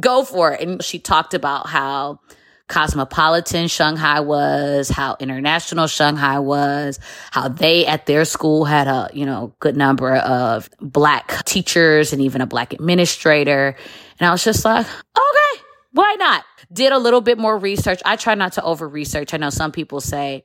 [0.00, 0.60] go for it.
[0.60, 2.20] And she talked about how
[2.68, 9.24] cosmopolitan Shanghai was, how international Shanghai was, how they at their school had a, you
[9.24, 13.74] know, good number of black teachers and even a black administrator.
[14.20, 16.44] And I was just like, okay, why not?
[16.70, 18.00] Did a little bit more research.
[18.04, 19.32] I try not to over research.
[19.32, 20.44] I know some people say,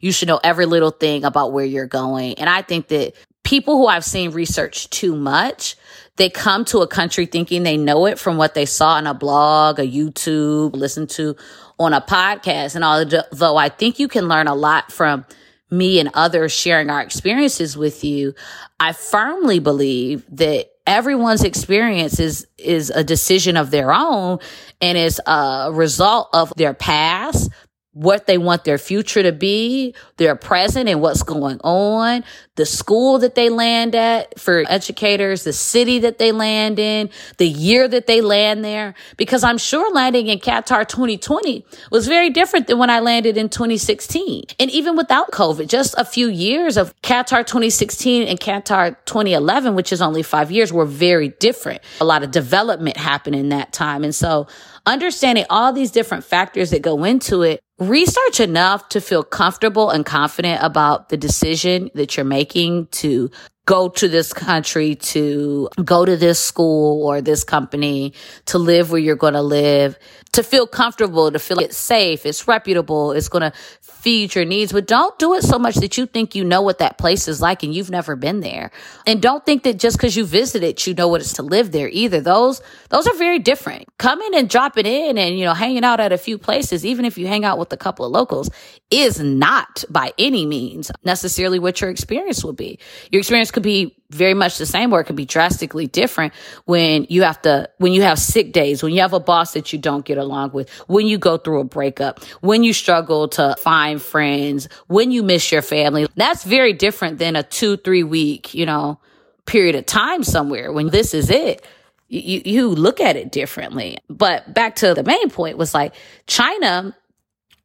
[0.00, 2.34] you should know every little thing about where you're going.
[2.34, 3.14] And I think that
[3.44, 5.76] people who I've seen research too much,
[6.16, 9.14] they come to a country thinking they know it from what they saw in a
[9.14, 11.36] blog, a YouTube, listen to
[11.78, 12.74] on a podcast.
[12.74, 15.24] And although I think you can learn a lot from
[15.70, 18.34] me and others sharing our experiences with you,
[18.78, 24.38] I firmly believe that everyone's experience is is a decision of their own
[24.80, 27.48] and is a result of their past
[27.92, 32.24] what they want their future to be, their present and what's going on,
[32.56, 37.48] the school that they land at for educators, the city that they land in, the
[37.48, 38.94] year that they land there.
[39.16, 43.48] Because I'm sure landing in Qatar 2020 was very different than when I landed in
[43.48, 44.44] 2016.
[44.60, 49.90] And even without COVID, just a few years of Qatar 2016 and Qatar 2011, which
[49.90, 51.80] is only five years, were very different.
[52.02, 54.04] A lot of development happened in that time.
[54.04, 54.46] And so
[54.84, 60.06] understanding all these different factors that go into it, research enough to feel comfortable and
[60.06, 62.41] confident about the decision that you're making
[62.86, 63.30] to
[63.64, 68.12] go to this country, to go to this school or this company,
[68.46, 69.96] to live where you're going to live,
[70.32, 74.44] to feel comfortable, to feel like it's safe, it's reputable, it's going to feed your
[74.44, 77.28] needs, but don't do it so much that you think you know what that place
[77.28, 78.72] is like and you've never been there.
[79.06, 81.88] And don't think that just because you visited, you know what it's to live there
[81.88, 82.20] either.
[82.20, 83.86] Those, those are very different.
[83.98, 87.16] Coming and dropping in and, you know, hanging out at a few places, even if
[87.16, 88.50] you hang out with a couple of locals,
[88.90, 92.80] is not by any means necessarily what your experience will be.
[93.12, 96.34] Your experience could be very much the same or it could be drastically different
[96.64, 99.72] when you have to, when you have sick days, when you have a boss that
[99.72, 103.56] you don't get along with, when you go through a breakup, when you struggle to
[103.58, 106.06] find friends, when you miss your family.
[106.14, 109.00] That's very different than a two, three week, you know,
[109.46, 111.64] period of time somewhere when this is it.
[112.08, 113.98] You, you look at it differently.
[114.10, 115.94] But back to the main point was like
[116.26, 116.94] China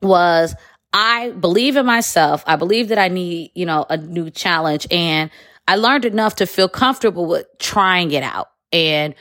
[0.02, 0.56] was
[0.94, 2.44] I believe in myself.
[2.48, 5.30] I believe that I need, you know, a new challenge and
[5.68, 9.13] I learned enough to feel comfortable with trying it out and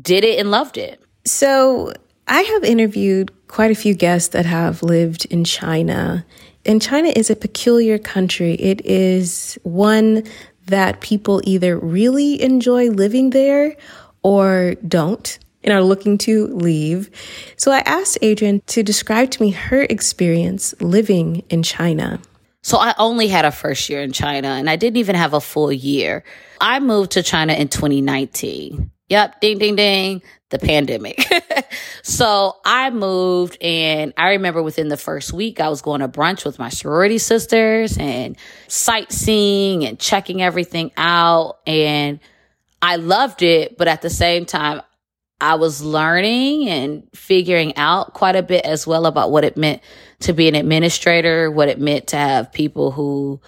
[0.00, 1.00] did it and loved it.
[1.24, 1.92] So,
[2.26, 6.24] I have interviewed quite a few guests that have lived in China.
[6.64, 8.54] And China is a peculiar country.
[8.54, 10.24] It is one
[10.66, 13.76] that people either really enjoy living there
[14.22, 17.10] or don't and are looking to leave.
[17.56, 22.20] So I asked Adrian to describe to me her experience living in China.
[22.64, 25.40] So I only had a first year in China and I didn't even have a
[25.40, 26.24] full year.
[26.62, 28.90] I moved to China in 2019.
[29.10, 31.22] Yep, ding, ding, ding, the pandemic.
[32.02, 36.46] so I moved and I remember within the first week, I was going to brunch
[36.46, 38.34] with my sorority sisters and
[38.66, 41.58] sightseeing and checking everything out.
[41.66, 42.18] And
[42.80, 43.76] I loved it.
[43.76, 44.80] But at the same time,
[45.40, 49.82] I was learning and figuring out quite a bit as well about what it meant
[50.20, 53.40] to be an administrator, what it meant to have people who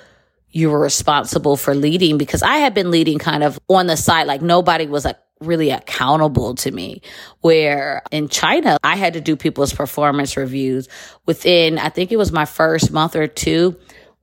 [0.51, 4.27] you were responsible for leading because I had been leading kind of on the side,
[4.27, 7.03] like nobody was like really accountable to me.
[7.41, 10.89] Where in China, I had to do people's performance reviews
[11.27, 13.77] within, I think it was my first month or two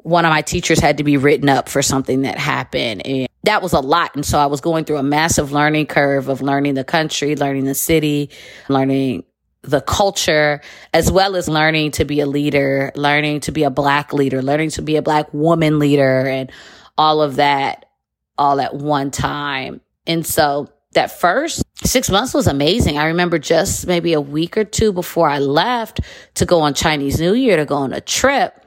[0.03, 3.05] one of my teachers had to be written up for something that happened.
[3.05, 4.15] And that was a lot.
[4.15, 7.65] And so I was going through a massive learning curve of learning the country, learning
[7.65, 8.29] the city,
[8.69, 9.23] learning
[9.63, 10.61] the culture,
[10.93, 14.69] as well as learning to be a leader, learning to be a black leader, learning
[14.71, 16.51] to be a black woman leader and
[16.97, 17.85] all of that
[18.37, 19.79] all at one time.
[20.05, 22.97] And so that first six months was amazing.
[22.97, 26.01] I remember just maybe a week or two before I left
[26.35, 28.62] to go on Chinese New Year to go on a trip.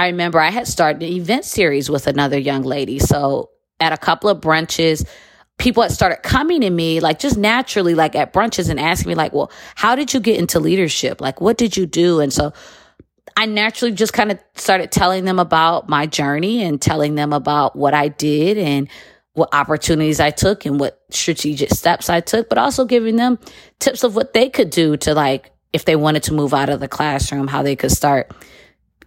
[0.00, 2.98] I remember I had started an event series with another young lady.
[2.98, 5.06] So at a couple of brunches,
[5.58, 9.14] people had started coming to me like just naturally, like at brunches and asking me
[9.14, 11.20] like, well, how did you get into leadership?
[11.20, 12.20] Like, what did you do?
[12.20, 12.54] And so
[13.36, 17.76] I naturally just kind of started telling them about my journey and telling them about
[17.76, 18.88] what I did and
[19.34, 23.38] what opportunities I took and what strategic steps I took, but also giving them
[23.80, 26.80] tips of what they could do to like, if they wanted to move out of
[26.80, 28.32] the classroom, how they could start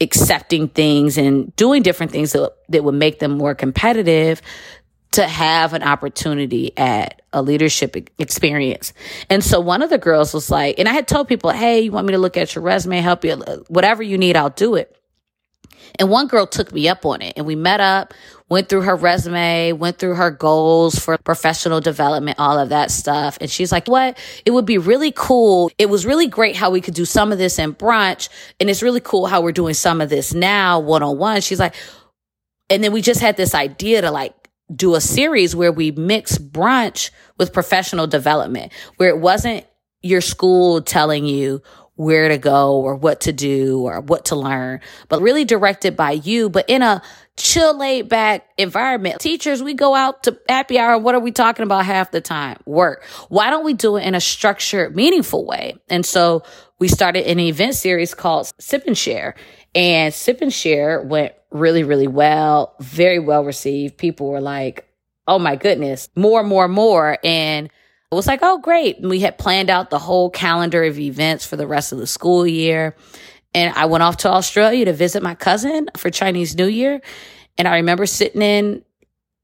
[0.01, 4.41] accepting things and doing different things that, that would make them more competitive
[5.11, 8.93] to have an opportunity at a leadership experience.
[9.29, 11.91] And so one of the girls was like, and I had told people, Hey, you
[11.91, 13.35] want me to look at your resume, help you,
[13.67, 14.97] whatever you need, I'll do it.
[15.99, 18.13] And one girl took me up on it and we met up,
[18.49, 23.37] went through her resume, went through her goals for professional development, all of that stuff.
[23.39, 24.17] And she's like, what?
[24.45, 25.71] It would be really cool.
[25.77, 28.29] It was really great how we could do some of this in brunch.
[28.59, 31.41] And it's really cool how we're doing some of this now one on one.
[31.41, 31.75] She's like,
[32.69, 34.33] and then we just had this idea to like
[34.73, 39.65] do a series where we mix brunch with professional development, where it wasn't
[40.01, 41.61] your school telling you
[41.95, 44.79] where to go or what to do or what to learn,
[45.09, 47.01] but really directed by you, but in a
[47.37, 49.19] chill, laid back environment.
[49.19, 50.97] Teachers, we go out to happy hour.
[50.97, 52.57] What are we talking about half the time?
[52.65, 53.03] Work.
[53.29, 55.75] Why don't we do it in a structured, meaningful way?
[55.89, 56.43] And so
[56.79, 59.35] we started an event series called Sip and Share
[59.75, 63.97] and Sip and Share went really, really well, very well received.
[63.97, 64.87] People were like,
[65.27, 67.17] oh my goodness, more, more, more.
[67.23, 67.69] And
[68.13, 68.99] it was like, oh, great.
[68.99, 72.07] And we had planned out the whole calendar of events for the rest of the
[72.07, 72.95] school year.
[73.53, 77.01] And I went off to Australia to visit my cousin for Chinese New Year.
[77.57, 78.83] And I remember sitting in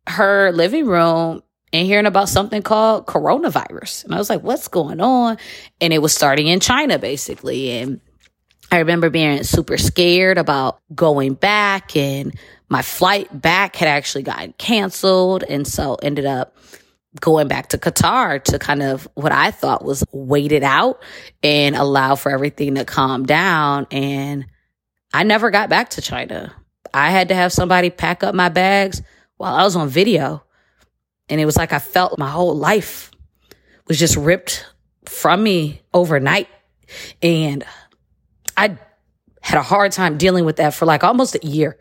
[0.08, 4.06] her living room and hearing about something called coronavirus.
[4.06, 5.38] And I was like, what's going on?
[5.80, 7.72] And it was starting in China, basically.
[7.72, 8.02] And
[8.72, 12.36] I remember being super scared about going back and
[12.70, 15.44] my flight back had actually gotten canceled.
[15.44, 16.56] And so ended up
[17.20, 21.02] going back to Qatar to kind of what I thought was wait it out
[21.42, 23.88] and allow for everything to calm down.
[23.92, 24.46] And
[25.14, 26.54] I never got back to China.
[26.94, 29.02] I had to have somebody pack up my bags
[29.38, 30.44] while I was on video.
[31.30, 33.12] And it was like I felt my whole life
[33.88, 34.66] was just ripped
[35.06, 36.48] from me overnight.
[37.22, 37.64] And
[38.56, 38.78] I
[39.42, 41.78] had a hard time dealing with that for like almost a year.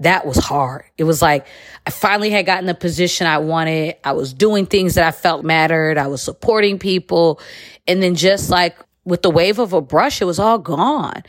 [0.00, 0.84] That was hard.
[0.98, 1.46] It was like
[1.86, 3.96] I finally had gotten the position I wanted.
[4.02, 5.98] I was doing things that I felt mattered.
[5.98, 7.40] I was supporting people.
[7.86, 11.22] And then just like with the wave of a brush, it was all gone.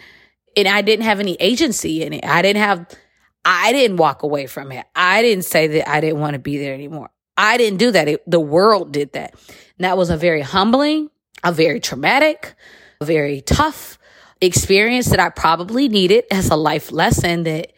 [0.57, 2.25] And I didn't have any agency in it.
[2.25, 2.87] I didn't have,
[3.43, 4.85] I didn't walk away from it.
[4.95, 7.09] I didn't say that I didn't want to be there anymore.
[7.37, 8.07] I didn't do that.
[8.07, 9.33] It, the world did that.
[9.77, 11.09] And that was a very humbling,
[11.43, 12.55] a very traumatic,
[13.01, 13.99] a very tough,
[14.41, 17.71] experience that I probably needed as a life lesson that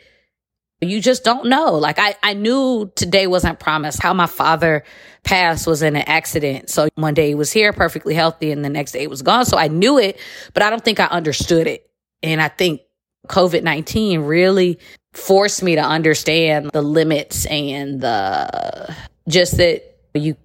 [0.82, 1.74] you just don't know.
[1.74, 4.02] Like I, I knew today wasn't promised.
[4.02, 4.84] How my father
[5.24, 6.70] passed was in an accident.
[6.70, 9.46] So one day he was here perfectly healthy and the next day he was gone.
[9.46, 10.20] So I knew it,
[10.54, 11.90] but I don't think I understood it.
[12.22, 12.82] And I think
[13.28, 14.80] COVID 19 really
[15.14, 18.96] forced me to understand the limits and the
[19.28, 20.36] just that you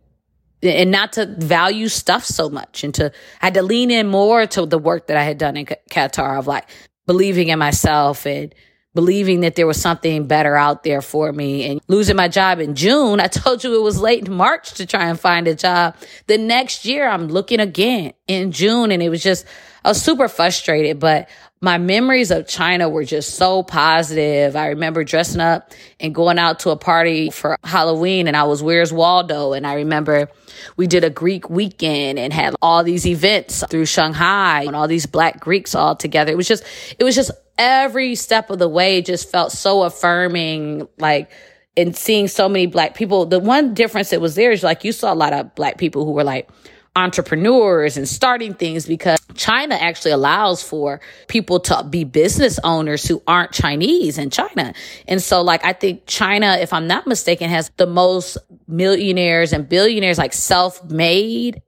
[0.63, 4.47] and not to value stuff so much and to I had to lean in more
[4.47, 6.69] to the work that I had done in Qatar of like
[7.07, 8.55] believing in myself and
[8.95, 12.75] believing that there was something better out there for me and losing my job in
[12.75, 13.21] June.
[13.21, 15.97] I told you it was late in March to try and find a job.
[16.27, 19.47] The next year I'm looking again in June and it was just
[19.85, 21.29] I was super frustrated, but
[21.61, 24.57] my memories of China were just so positive.
[24.57, 28.63] I remember dressing up and going out to a party for Halloween and I was
[28.63, 29.53] Where's Waldo?
[29.53, 30.29] And I remember
[30.77, 35.07] we did a Greek weekend and had all these events through Shanghai and all these
[35.07, 36.33] black Greeks all together.
[36.33, 36.65] It was just,
[36.99, 40.89] it was just every step of the way just felt so affirming.
[40.99, 41.31] Like,
[41.77, 44.93] and seeing so many black people, the one difference that was there is like you
[44.93, 46.49] saw a lot of black people who were like,
[46.95, 53.23] entrepreneurs and starting things because China actually allows for people to be business owners who
[53.27, 54.75] aren't Chinese in China.
[55.09, 58.37] And so like I think China, if I'm not mistaken, has the most
[58.69, 61.63] millionaires and billionaires like self-made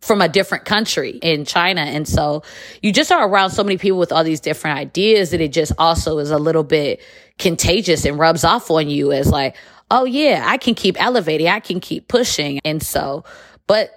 [0.00, 1.80] from a different country in China.
[1.80, 2.42] And so
[2.82, 5.72] you just are around so many people with all these different ideas that it just
[5.78, 7.00] also is a little bit
[7.38, 9.56] contagious and rubs off on you as like,
[9.90, 11.48] oh yeah, I can keep elevating.
[11.48, 12.60] I can keep pushing.
[12.64, 13.24] And so,
[13.66, 13.90] but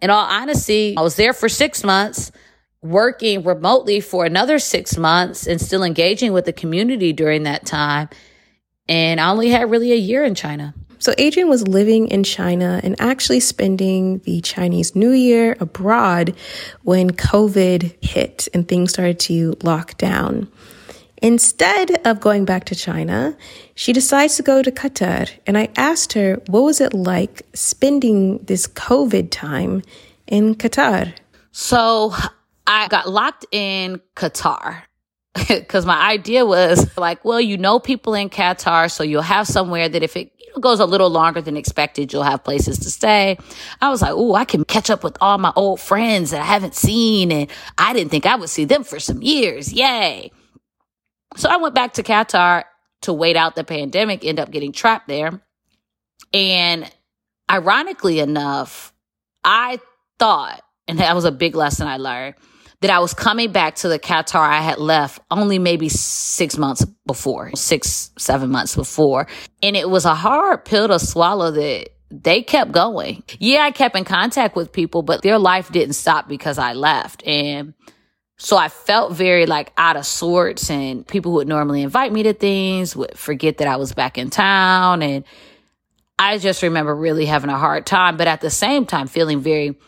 [0.00, 2.32] in all honesty, I was there for six months,
[2.80, 8.08] working remotely for another six months and still engaging with the community during that time.
[8.88, 10.74] And I only had really a year in China.
[11.02, 16.32] So Adrian was living in China and actually spending the Chinese New Year abroad
[16.82, 20.46] when COVID hit and things started to lock down.
[21.20, 23.36] Instead of going back to China,
[23.74, 25.28] she decides to go to Qatar.
[25.44, 29.82] And I asked her, what was it like spending this COVID time
[30.28, 31.14] in Qatar?
[31.50, 32.14] So
[32.64, 34.82] I got locked in Qatar
[35.48, 39.88] because my idea was like, well, you know people in Qatar, so you'll have somewhere
[39.88, 40.30] that if it
[40.60, 43.38] goes a little longer than expected, you'll have places to stay.
[43.80, 46.44] I was like, oh, I can catch up with all my old friends that I
[46.44, 49.72] haven't seen, and I didn't think I would see them for some years.
[49.72, 50.30] Yay.
[51.36, 52.64] So I went back to Qatar
[53.02, 55.42] to wait out the pandemic, end up getting trapped there.
[56.32, 56.90] And
[57.50, 58.92] ironically enough,
[59.44, 59.80] I
[60.18, 62.34] thought, and that was a big lesson I learned,
[62.82, 66.84] that I was coming back to the Qatar I had left only maybe six months
[67.06, 69.28] before, six, seven months before.
[69.62, 73.22] And it was a hard pill to swallow that they kept going.
[73.38, 77.24] Yeah, I kept in contact with people, but their life didn't stop because I left.
[77.24, 77.74] And
[78.36, 82.32] so I felt very like out of sorts and people would normally invite me to
[82.32, 85.02] things would forget that I was back in town.
[85.02, 85.24] And
[86.18, 89.78] I just remember really having a hard time, but at the same time feeling very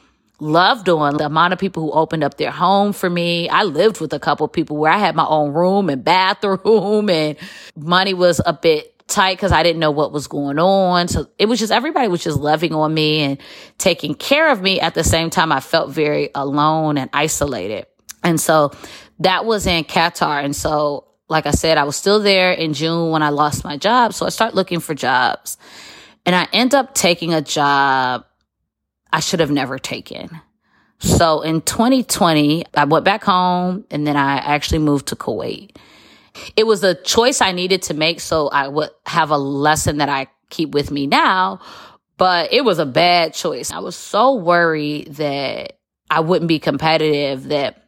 [0.40, 3.48] loved on the amount of people who opened up their home for me.
[3.48, 7.36] I lived with a couple people where I had my own room and bathroom and
[7.76, 11.08] money was a bit tight because I didn't know what was going on.
[11.08, 13.38] So it was just everybody was just loving on me and
[13.78, 14.80] taking care of me.
[14.80, 17.86] At the same time, I felt very alone and isolated.
[18.22, 18.72] And so
[19.20, 20.42] that was in Qatar.
[20.42, 23.76] And so, like I said, I was still there in June when I lost my
[23.76, 24.14] job.
[24.14, 25.58] So I start looking for jobs
[26.26, 28.24] and I end up taking a job
[29.14, 30.40] I should have never taken.
[30.98, 35.76] So in 2020, I went back home and then I actually moved to Kuwait.
[36.56, 40.08] It was a choice I needed to make so I would have a lesson that
[40.08, 41.60] I keep with me now,
[42.16, 43.70] but it was a bad choice.
[43.70, 45.78] I was so worried that
[46.10, 47.84] I wouldn't be competitive that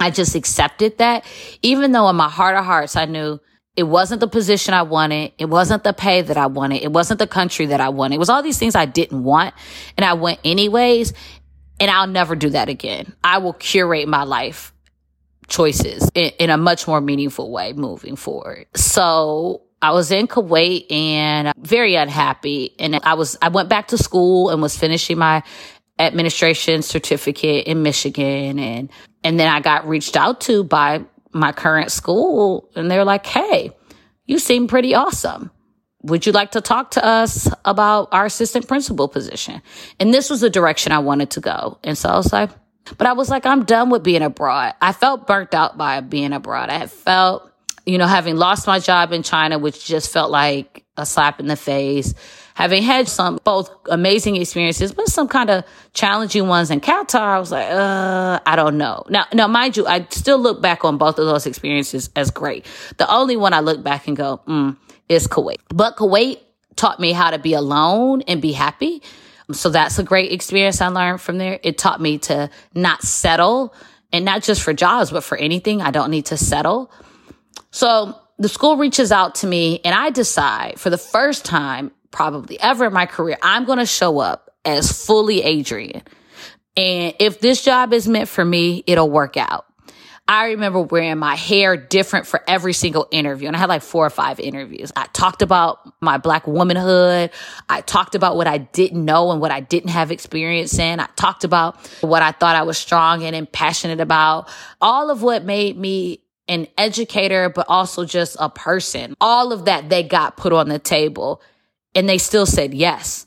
[0.00, 1.26] I just accepted that,
[1.60, 3.40] even though in my heart of hearts, I knew
[3.76, 5.32] it wasn't the position I wanted.
[5.38, 6.82] It wasn't the pay that I wanted.
[6.82, 8.16] It wasn't the country that I wanted.
[8.16, 9.54] It was all these things I didn't want.
[9.98, 11.12] And I went anyways.
[11.78, 13.14] And I'll never do that again.
[13.22, 14.72] I will curate my life
[15.46, 18.66] choices in, in a much more meaningful way moving forward.
[18.74, 22.74] So I was in Kuwait and very unhappy.
[22.78, 25.42] And I was, I went back to school and was finishing my
[25.98, 28.58] administration certificate in Michigan.
[28.58, 28.90] And,
[29.22, 31.04] and then I got reached out to by
[31.38, 33.70] my current school and they're like, Hey,
[34.26, 35.50] you seem pretty awesome.
[36.02, 39.62] Would you like to talk to us about our assistant principal position?
[39.98, 41.78] And this was the direction I wanted to go.
[41.82, 42.50] And so I was like,
[42.96, 44.74] but I was like, I'm done with being abroad.
[44.80, 46.70] I felt burnt out by being abroad.
[46.70, 47.50] I had felt,
[47.84, 51.46] you know, having lost my job in China, which just felt like a slap in
[51.46, 52.14] the face
[52.56, 57.38] having had some both amazing experiences, but some kind of challenging ones in Qatar, I
[57.38, 59.04] was like, uh, I don't know.
[59.10, 62.64] Now, now, mind you, I still look back on both of those experiences as great.
[62.96, 64.74] The only one I look back and go, mm,
[65.06, 65.58] is Kuwait.
[65.68, 66.38] But Kuwait
[66.76, 69.02] taught me how to be alone and be happy.
[69.52, 71.60] So that's a great experience I learned from there.
[71.62, 73.74] It taught me to not settle
[74.14, 75.82] and not just for jobs, but for anything.
[75.82, 76.90] I don't need to settle.
[77.70, 82.58] So the school reaches out to me and I decide for the first time probably
[82.58, 86.02] ever in my career, I'm going to show up as fully Adrian.
[86.74, 89.66] And if this job is meant for me, it'll work out.
[90.26, 93.48] I remember wearing my hair different for every single interview.
[93.48, 94.90] And I had like four or five interviews.
[94.96, 97.30] I talked about my black womanhood.
[97.68, 100.98] I talked about what I didn't know and what I didn't have experience in.
[100.98, 104.48] I talked about what I thought I was strong in and passionate about.
[104.80, 109.14] All of what made me an educator, but also just a person.
[109.20, 111.42] All of that they got put on the table
[111.96, 113.26] and they still said yes.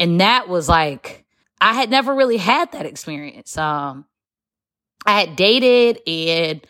[0.00, 1.24] And that was like,
[1.60, 3.56] I had never really had that experience.
[3.56, 4.06] Um,
[5.04, 6.66] I had dated and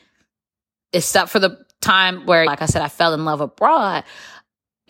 [0.93, 4.05] except for the time where, like I said, I fell in love abroad,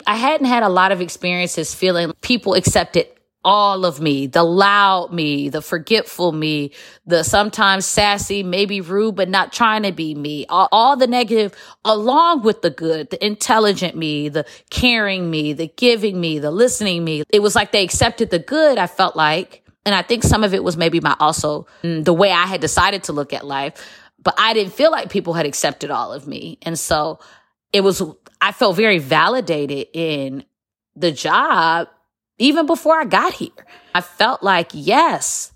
[0.05, 3.07] I hadn't had a lot of experiences feeling people accepted
[3.43, 6.71] all of me, the loud me, the forgetful me,
[7.05, 11.53] the sometimes sassy, maybe rude, but not trying to be me, all, all, the negative
[11.85, 17.03] along with the good, the intelligent me, the caring me, the giving me, the listening
[17.03, 17.23] me.
[17.29, 18.77] It was like they accepted the good.
[18.77, 22.13] I felt like, and I think some of it was maybe my also mm, the
[22.13, 23.73] way I had decided to look at life,
[24.21, 26.57] but I didn't feel like people had accepted all of me.
[26.63, 27.19] And so
[27.71, 28.01] it was,
[28.41, 30.43] I felt very validated in
[30.95, 31.87] the job
[32.37, 33.49] even before I got here.
[33.93, 35.51] I felt like, yes,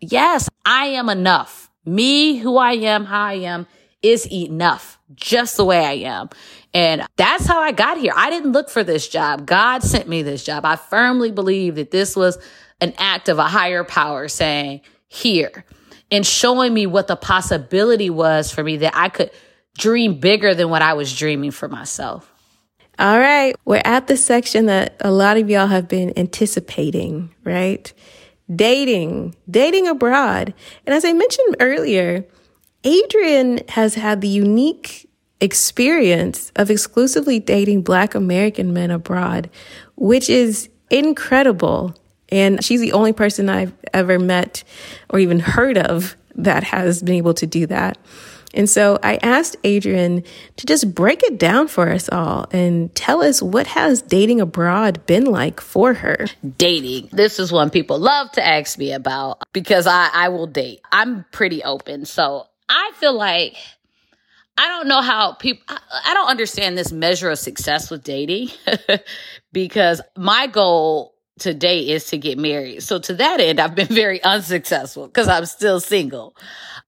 [0.00, 1.70] yes, I am enough.
[1.84, 3.66] Me, who I am, how I am
[4.02, 6.28] is enough just the way I am.
[6.74, 8.12] And that's how I got here.
[8.16, 9.46] I didn't look for this job.
[9.46, 10.64] God sent me this job.
[10.64, 12.38] I firmly believe that this was
[12.80, 15.64] an act of a higher power saying, here,
[16.10, 19.30] and showing me what the possibility was for me that I could
[19.76, 22.31] dream bigger than what I was dreaming for myself.
[22.98, 27.92] All right, we're at the section that a lot of y'all have been anticipating, right?
[28.54, 30.52] Dating, dating abroad.
[30.86, 32.26] And as I mentioned earlier,
[32.84, 35.08] Adrian has had the unique
[35.40, 39.48] experience of exclusively dating Black American men abroad,
[39.96, 41.96] which is incredible.
[42.28, 44.64] And she's the only person I've ever met
[45.10, 47.98] or even heard of that has been able to do that.
[48.54, 50.24] And so I asked Adrian
[50.56, 55.06] to just break it down for us all and tell us what has dating abroad
[55.06, 56.26] been like for her.
[56.58, 57.08] Dating.
[57.12, 60.80] This is one people love to ask me about because I, I will date.
[60.90, 62.04] I'm pretty open.
[62.04, 63.56] So I feel like
[64.58, 68.50] I don't know how people, I, I don't understand this measure of success with dating
[69.52, 72.82] because my goal today is to get married.
[72.82, 76.36] So to that end, I've been very unsuccessful because I'm still single.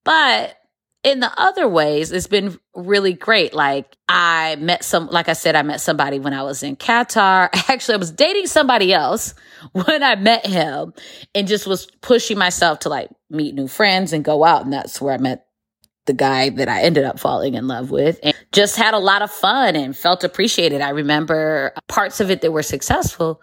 [0.05, 0.57] But
[1.05, 3.53] in the other ways, it's been really great.
[3.53, 7.51] Like I met some, like I said, I met somebody when I was in Qatar.
[7.69, 9.35] Actually, I was dating somebody else
[9.73, 10.95] when I met him
[11.35, 14.65] and just was pushing myself to like meet new friends and go out.
[14.65, 15.47] And that's where I met
[16.07, 19.23] the guy that I ended up falling in love with and just had a lot
[19.23, 20.81] of fun and felt appreciated.
[20.81, 23.43] I remember parts of it that were successful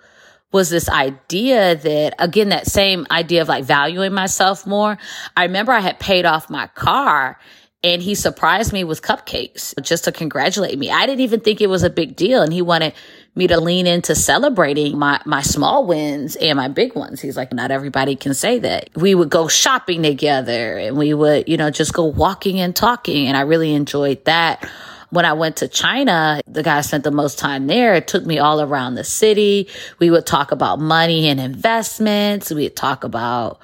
[0.51, 4.97] was this idea that again that same idea of like valuing myself more.
[5.35, 7.39] I remember i had paid off my car
[7.83, 10.91] and he surprised me with cupcakes just to congratulate me.
[10.91, 12.93] I didn't even think it was a big deal and he wanted
[13.33, 17.21] me to lean into celebrating my my small wins and my big ones.
[17.21, 18.89] He's like not everybody can say that.
[18.95, 23.27] We would go shopping together and we would you know just go walking and talking
[23.27, 24.69] and i really enjoyed that
[25.11, 27.93] when I went to China, the guy spent the most time there.
[27.95, 29.67] It took me all around the city.
[29.99, 32.51] We would talk about money and investments.
[32.51, 33.59] We'd talk about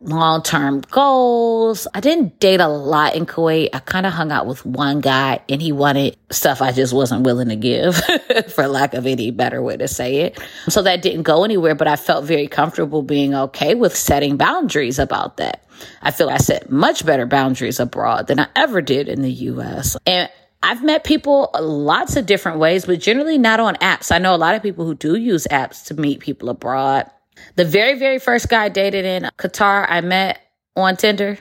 [0.00, 1.86] long term goals.
[1.94, 3.70] I didn't date a lot in Kuwait.
[3.72, 7.24] I kind of hung out with one guy and he wanted stuff I just wasn't
[7.24, 7.96] willing to give,
[8.48, 10.38] for lack of any better way to say it.
[10.68, 14.98] So that didn't go anywhere, but I felt very comfortable being okay with setting boundaries
[14.98, 15.64] about that.
[16.02, 19.96] I feel I set much better boundaries abroad than I ever did in the US.
[20.06, 20.28] And
[20.62, 24.10] I've met people lots of different ways, but generally not on apps.
[24.10, 27.10] I know a lot of people who do use apps to meet people abroad.
[27.54, 30.40] The very, very first guy I dated in Qatar, I met
[30.74, 31.38] on Tinder,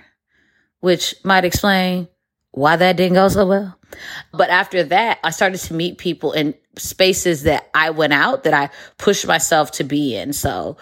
[0.81, 2.07] which might explain
[2.51, 3.79] why that didn't go so well.
[4.33, 8.53] But after that, I started to meet people in spaces that I went out that
[8.53, 10.33] I pushed myself to be in.
[10.33, 10.77] So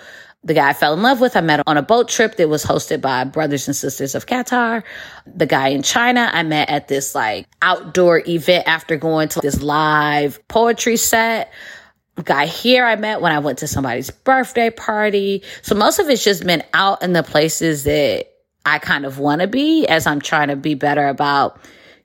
[0.45, 2.63] the guy I fell in love with, I met on a boat trip that was
[2.63, 4.83] hosted by Brothers and Sisters of Qatar.
[5.25, 9.61] The guy in China, I met at this like outdoor event after going to this
[9.63, 11.51] live poetry set.
[12.23, 15.41] Guy here I met when I went to somebody's birthday party.
[15.63, 18.27] So most of it's just been out in the places that
[18.65, 21.59] I kind of want to be as I'm trying to be better about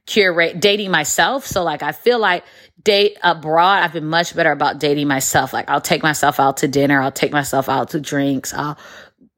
[0.06, 1.46] curate dating myself.
[1.46, 2.42] So like I feel like
[2.82, 5.52] date abroad, I've been much better about dating myself.
[5.52, 8.78] Like I'll take myself out to dinner, I'll take myself out to drinks, I'll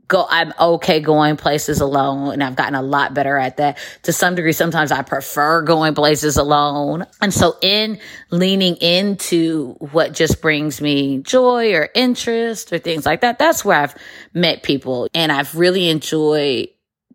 [0.09, 3.79] go I'm okay going places alone and I've gotten a lot better at that.
[4.03, 7.07] To some degree sometimes I prefer going places alone.
[7.21, 7.99] And so in
[8.31, 13.79] leaning into what just brings me joy or interest or things like that, that's where
[13.79, 13.95] I've
[14.35, 16.69] met people and I've really enjoyed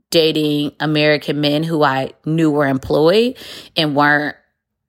[0.10, 3.38] dating American men who I knew were employed
[3.76, 4.38] and weren't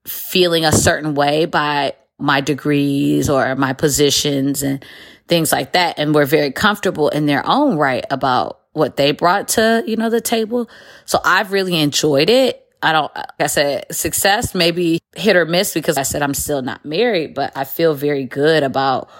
[0.08, 4.84] feeling a certain way by my degrees or my positions and
[5.28, 5.98] things like that.
[5.98, 10.10] And were very comfortable in their own right about what they brought to, you know,
[10.10, 10.68] the table.
[11.04, 12.64] So I've really enjoyed it.
[12.80, 16.62] I don't, like I said, success maybe hit or miss because I said I'm still
[16.62, 19.10] not married, but I feel very good about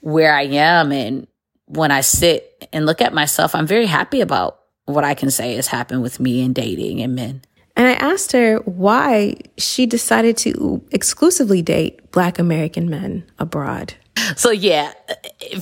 [0.00, 0.92] where I am.
[0.92, 1.26] And
[1.66, 5.54] when I sit and look at myself, I'm very happy about what I can say
[5.56, 7.42] has happened with me in dating and men.
[7.80, 13.94] And I asked her why she decided to exclusively date Black American men abroad.
[14.36, 14.92] So, yeah,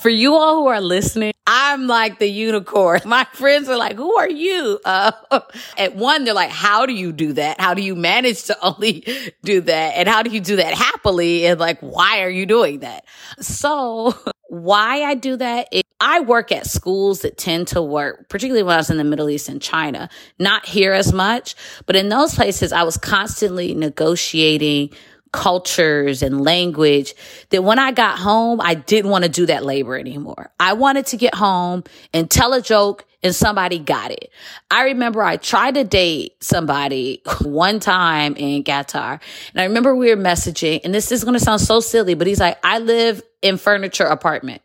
[0.01, 3.01] for you all who are listening, I'm like the unicorn.
[3.07, 4.79] My friends are like, who are you?
[4.85, 5.13] Uh,
[5.79, 7.61] at one, they're like, how do you do that?
[7.61, 9.07] How do you manage to only
[9.43, 9.95] do that?
[9.97, 11.47] And how do you do that happily?
[11.47, 13.05] And like, why are you doing that?
[13.41, 14.15] So
[14.49, 18.75] why I do that is I work at schools that tend to work, particularly when
[18.75, 21.57] I was in the Middle East and China, not here as much,
[21.87, 24.91] but in those places, I was constantly negotiating
[25.33, 27.15] cultures and language
[27.51, 30.51] that when I got home, I didn't want to do that labor anymore.
[30.59, 34.31] I wanted to get home and tell a joke and somebody got it.
[34.71, 39.21] I remember I tried to date somebody one time in Qatar
[39.53, 42.27] and I remember we were messaging and this is going to sound so silly, but
[42.27, 44.63] he's like, I live in furniture apartment.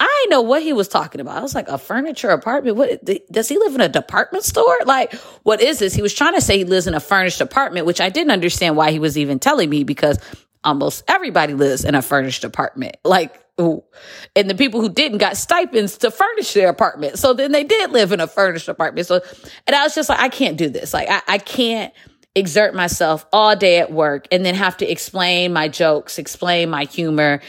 [0.00, 1.36] I know what he was talking about.
[1.36, 2.76] I was like, a furniture apartment?
[2.76, 4.76] What does he live in a department store?
[4.84, 5.14] Like,
[5.44, 5.94] what is this?
[5.94, 8.76] He was trying to say he lives in a furnished apartment, which I didn't understand
[8.76, 10.18] why he was even telling me because
[10.64, 12.96] almost everybody lives in a furnished apartment.
[13.04, 17.18] Like, and the people who didn't got stipends to furnish their apartment.
[17.18, 19.06] So then they did live in a furnished apartment.
[19.06, 19.20] So,
[19.66, 20.92] and I was just like, I can't do this.
[20.92, 21.92] Like, I, I can't
[22.34, 26.84] exert myself all day at work and then have to explain my jokes, explain my
[26.84, 27.40] humor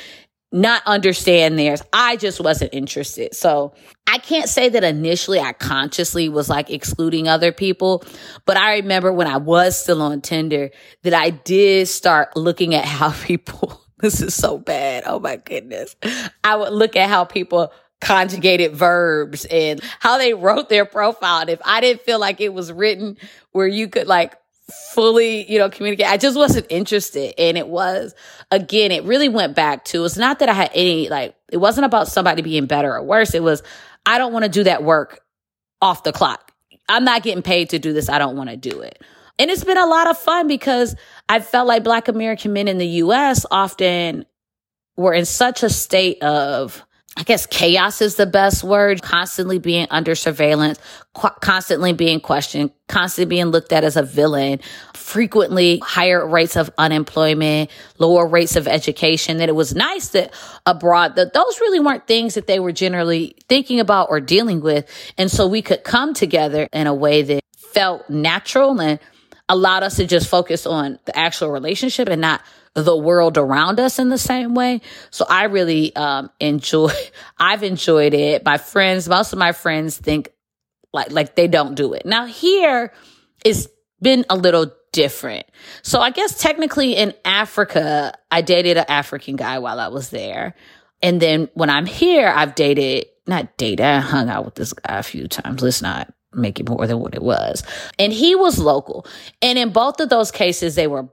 [0.51, 1.81] not understand theirs.
[1.91, 3.35] I just wasn't interested.
[3.35, 3.73] So
[4.07, 8.03] I can't say that initially I consciously was like excluding other people,
[8.45, 10.71] but I remember when I was still on Tinder
[11.03, 15.03] that I did start looking at how people, this is so bad.
[15.05, 15.95] Oh my goodness.
[16.43, 21.41] I would look at how people conjugated verbs and how they wrote their profile.
[21.41, 23.17] And if I didn't feel like it was written
[23.51, 24.35] where you could like
[24.71, 26.07] fully, you know, communicate.
[26.07, 27.33] I just wasn't interested.
[27.39, 28.15] And it was,
[28.51, 31.85] again, it really went back to, it's not that I had any, like, it wasn't
[31.85, 33.33] about somebody being better or worse.
[33.35, 33.61] It was,
[34.05, 35.21] I don't want to do that work
[35.81, 36.51] off the clock.
[36.89, 38.09] I'm not getting paid to do this.
[38.09, 39.01] I don't want to do it.
[39.37, 40.95] And it's been a lot of fun because
[41.27, 44.25] I felt like Black American men in the US often
[44.95, 46.84] were in such a state of
[47.17, 50.79] I guess chaos is the best word, constantly being under surveillance,
[51.13, 54.59] qu- constantly being questioned, constantly being looked at as a villain,
[54.93, 60.33] frequently higher rates of unemployment, lower rates of education, that it was nice that
[60.65, 64.85] abroad, that those really weren't things that they were generally thinking about or dealing with.
[65.17, 68.99] And so we could come together in a way that felt natural and
[69.47, 72.41] allowed us to just focus on the actual relationship and not
[72.75, 74.81] the world around us in the same way.
[75.09, 76.91] So I really um, enjoy.
[77.37, 78.45] I've enjoyed it.
[78.45, 80.31] My friends, most of my friends think
[80.93, 82.05] like like they don't do it.
[82.05, 82.93] Now here
[83.43, 83.67] it's
[84.01, 85.45] been a little different.
[85.81, 90.55] So I guess technically in Africa, I dated an African guy while I was there.
[91.01, 94.97] And then when I'm here, I've dated, not dated, I hung out with this guy
[94.97, 95.61] a few times.
[95.61, 97.63] Let's not make it more than what it was.
[97.99, 99.05] And he was local.
[99.41, 101.09] And in both of those cases, they were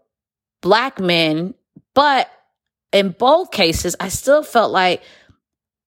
[0.63, 1.55] black men,
[1.93, 2.31] but
[2.93, 5.03] in both cases, I still felt like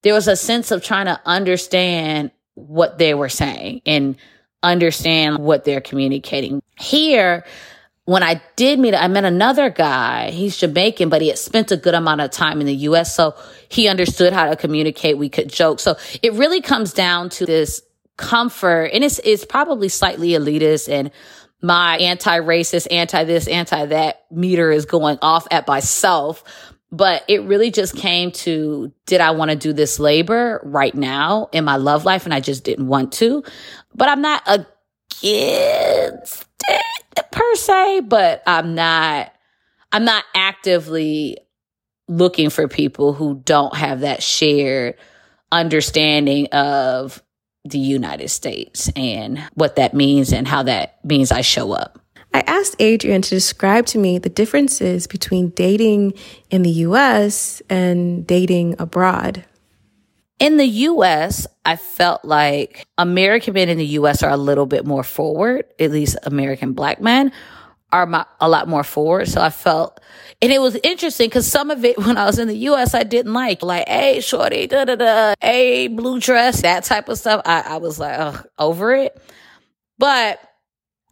[0.04, 4.16] there was a sense of trying to understand what they were saying and
[4.62, 6.62] understand what they're communicating.
[6.78, 7.44] Here,
[8.06, 10.30] when I did meet, I met another guy.
[10.30, 13.16] He's Jamaican, but he had spent a good amount of time in the US.
[13.16, 13.36] So
[13.68, 15.18] he understood how to communicate.
[15.18, 15.80] We could joke.
[15.80, 17.82] So it really comes down to this
[18.18, 21.12] comfort and it's, it's probably slightly elitist and
[21.62, 26.44] my anti-racist, anti-this, anti-that meter is going off at myself.
[26.92, 31.50] But it really just came to, did I want to do this labor right now
[31.52, 32.26] in my love life?
[32.26, 33.44] And I just didn't want to.
[33.94, 39.34] But I'm not against it per se, but I'm not,
[39.92, 41.38] I'm not actively
[42.08, 44.96] looking for people who don't have that shared
[45.52, 47.22] understanding of
[47.66, 52.00] the United States and what that means and how that means I show up.
[52.34, 56.14] I asked Adrian to describe to me the differences between dating
[56.50, 59.46] in the US and dating abroad.
[60.38, 64.86] In the US, I felt like American men in the US are a little bit
[64.86, 67.32] more forward, at least American black men
[67.92, 69.28] are a lot more forward.
[69.28, 70.00] So I felt,
[70.42, 73.04] and it was interesting because some of it when I was in the US, I
[73.04, 77.42] didn't like, like, hey, shorty, da da da, hey, blue dress, that type of stuff.
[77.46, 79.20] I, I was like, oh, over it.
[79.98, 80.40] But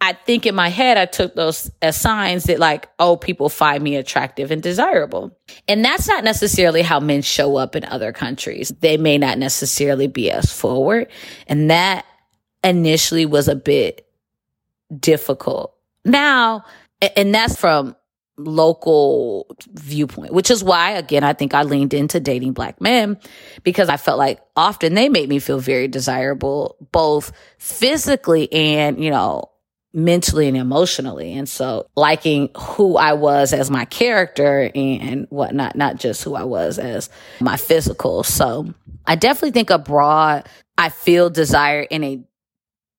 [0.01, 3.81] I think in my head, I took those as signs that, like, oh, people find
[3.81, 5.37] me attractive and desirable.
[5.69, 8.73] And that's not necessarily how men show up in other countries.
[8.81, 11.07] They may not necessarily be as forward.
[11.47, 12.05] And that
[12.65, 14.05] initially was a bit
[14.99, 15.73] difficult
[16.05, 16.65] now,
[17.15, 17.95] and that's from
[18.37, 23.19] local viewpoint, which is why, again, I think I leaned into dating black men
[23.63, 29.11] because I felt like often they made me feel very desirable, both physically and, you
[29.11, 29.51] know,
[29.93, 31.33] mentally and emotionally.
[31.33, 36.43] And so liking who I was as my character and whatnot, not just who I
[36.43, 38.23] was as my physical.
[38.23, 38.73] So
[39.05, 42.23] I definitely think abroad, I feel desire in a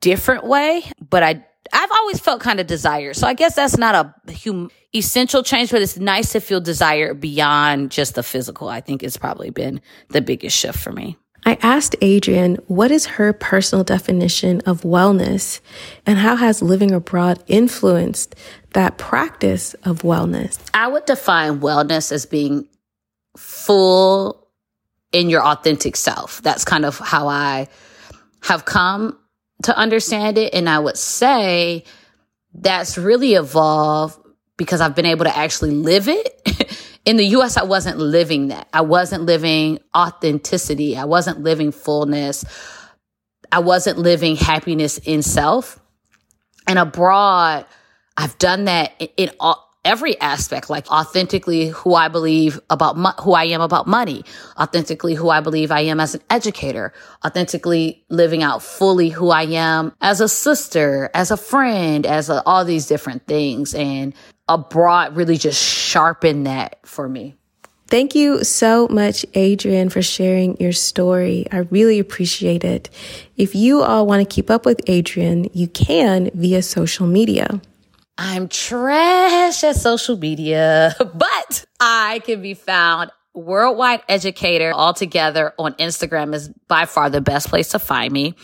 [0.01, 3.15] different way, but I I've always felt kind of desire.
[3.15, 7.15] So I guess that's not a hum- essential change, but it's nice to feel desire
[7.15, 8.69] beyond just the physical.
[8.69, 11.17] I think it's probably been the biggest shift for me.
[11.47, 15.61] I asked Adrian what is her personal definition of wellness
[16.07, 18.35] and how has living abroad influenced
[18.73, 20.59] that practice of wellness?
[20.73, 22.67] I would define wellness as being
[23.37, 24.49] full
[25.12, 26.41] in your authentic self.
[26.43, 27.69] That's kind of how I
[28.43, 29.19] have come
[29.63, 30.55] to understand it.
[30.55, 31.85] And I would say
[32.53, 34.19] that's really evolved
[34.57, 36.81] because I've been able to actually live it.
[37.05, 38.69] In the US, I wasn't living that.
[38.73, 40.97] I wasn't living authenticity.
[40.97, 42.45] I wasn't living fullness.
[43.53, 45.79] I wasn't living happiness in self.
[46.67, 47.67] And abroad,
[48.17, 53.32] I've done that in all, every aspect, like authentically who I believe about mo- who
[53.32, 54.24] I am about money,
[54.59, 56.93] authentically who I believe I am as an educator,
[57.24, 62.43] authentically living out fully who I am as a sister, as a friend, as a,
[62.47, 63.74] all these different things.
[63.74, 64.14] And
[64.49, 67.35] abroad really just sharpened that for me.
[67.89, 71.47] Thank you so much, Adrienne, for sharing your story.
[71.53, 72.89] I really appreciate it.
[73.37, 77.61] If you all want to keep up with Adrienne, you can via social media.
[78.17, 86.33] I'm trash at social media, but I can be found worldwide educator altogether on Instagram
[86.35, 88.37] is by far the best place to find me.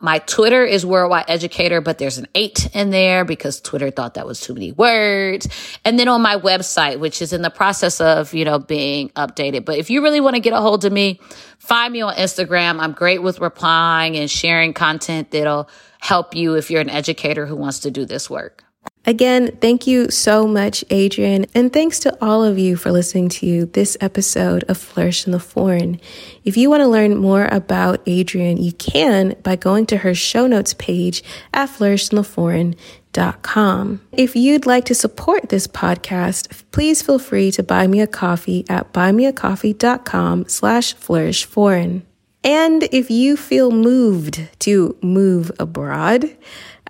[0.00, 4.26] My Twitter is worldwide educator, but there's an eight in there because Twitter thought that
[4.26, 5.48] was too many words.
[5.84, 9.66] And then on my website, which is in the process of, you know, being updated.
[9.66, 11.20] But if you really want to get a hold of me,
[11.58, 12.80] find me on Instagram.
[12.80, 15.68] I'm great with replying and sharing content that'll
[16.00, 18.64] help you if you're an educator who wants to do this work.
[19.06, 23.64] Again, thank you so much, Adrian, and thanks to all of you for listening to
[23.66, 25.98] this episode of Flourish in the Foreign.
[26.44, 30.46] If you want to learn more about Adrian, you can by going to her show
[30.46, 31.22] notes page
[31.54, 34.00] at flourishintheforeign.com.
[34.12, 38.66] If you'd like to support this podcast, please feel free to buy me a coffee
[38.68, 42.02] at buymeacoffee.com slash flourishforeign.
[42.44, 46.36] And if you feel moved to move abroad,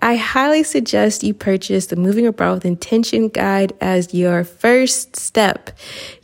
[0.01, 5.71] I highly suggest you purchase the Moving Abroad with Intention guide as your first step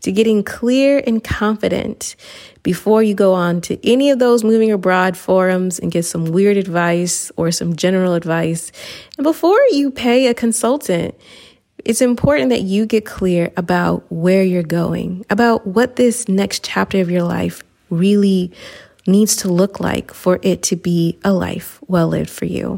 [0.01, 2.15] to getting clear and confident
[2.63, 6.57] before you go on to any of those moving abroad forums and get some weird
[6.57, 8.71] advice or some general advice.
[9.17, 11.13] And before you pay a consultant,
[11.83, 17.01] it's important that you get clear about where you're going, about what this next chapter
[17.01, 18.51] of your life really
[19.07, 22.77] needs to look like for it to be a life well lived for you.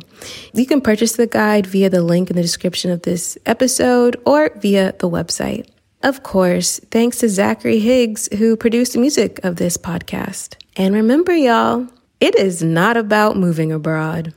[0.53, 4.51] You can purchase the guide via the link in the description of this episode or
[4.57, 5.69] via the website.
[6.03, 10.55] Of course, thanks to Zachary Higgs, who produced the music of this podcast.
[10.75, 11.87] And remember, y'all,
[12.19, 14.33] it is not about moving abroad.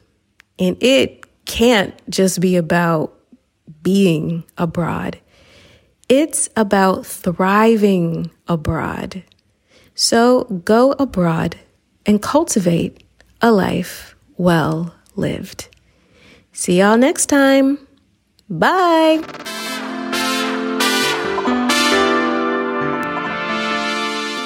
[0.58, 3.14] And it can't just be about
[3.82, 5.18] being abroad.
[6.08, 9.22] It's about thriving abroad.
[9.94, 11.56] So go abroad
[12.06, 13.04] and cultivate
[13.40, 15.68] a life well lived.
[16.52, 17.78] See y'all next time.
[18.48, 19.22] Bye.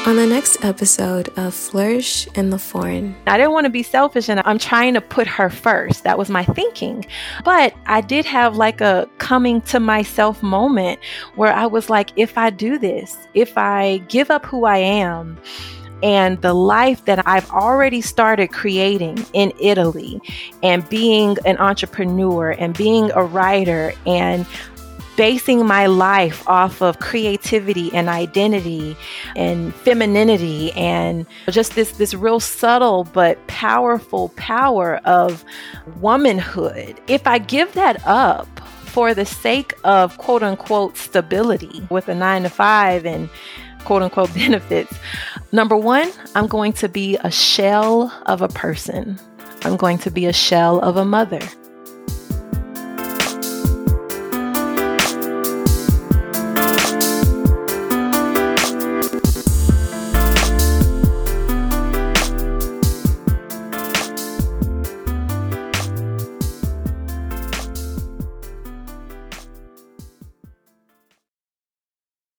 [0.07, 3.17] On the next episode of Flourish in the Foreign.
[3.27, 6.05] I didn't want to be selfish and I'm trying to put her first.
[6.05, 7.07] That was my thinking.
[7.43, 11.01] But I did have like a coming to myself moment
[11.37, 15.39] where I was like, if I do this, if I give up who I am,
[16.05, 20.21] and the life that I've already started creating in Italy
[20.63, 24.47] and being an entrepreneur and being a writer and
[25.17, 28.97] basing my life off of creativity and identity
[29.35, 35.45] and femininity and just this this real subtle but powerful power of
[36.01, 38.49] womanhood if i give that up
[38.85, 43.31] for the sake of quote unquote stability with a 9 to 5 and
[43.85, 44.99] quote unquote benefits.
[45.55, 49.21] Number one, I'm going to be a shell of a person.
[49.63, 51.39] I'm going to be a shell of a mother.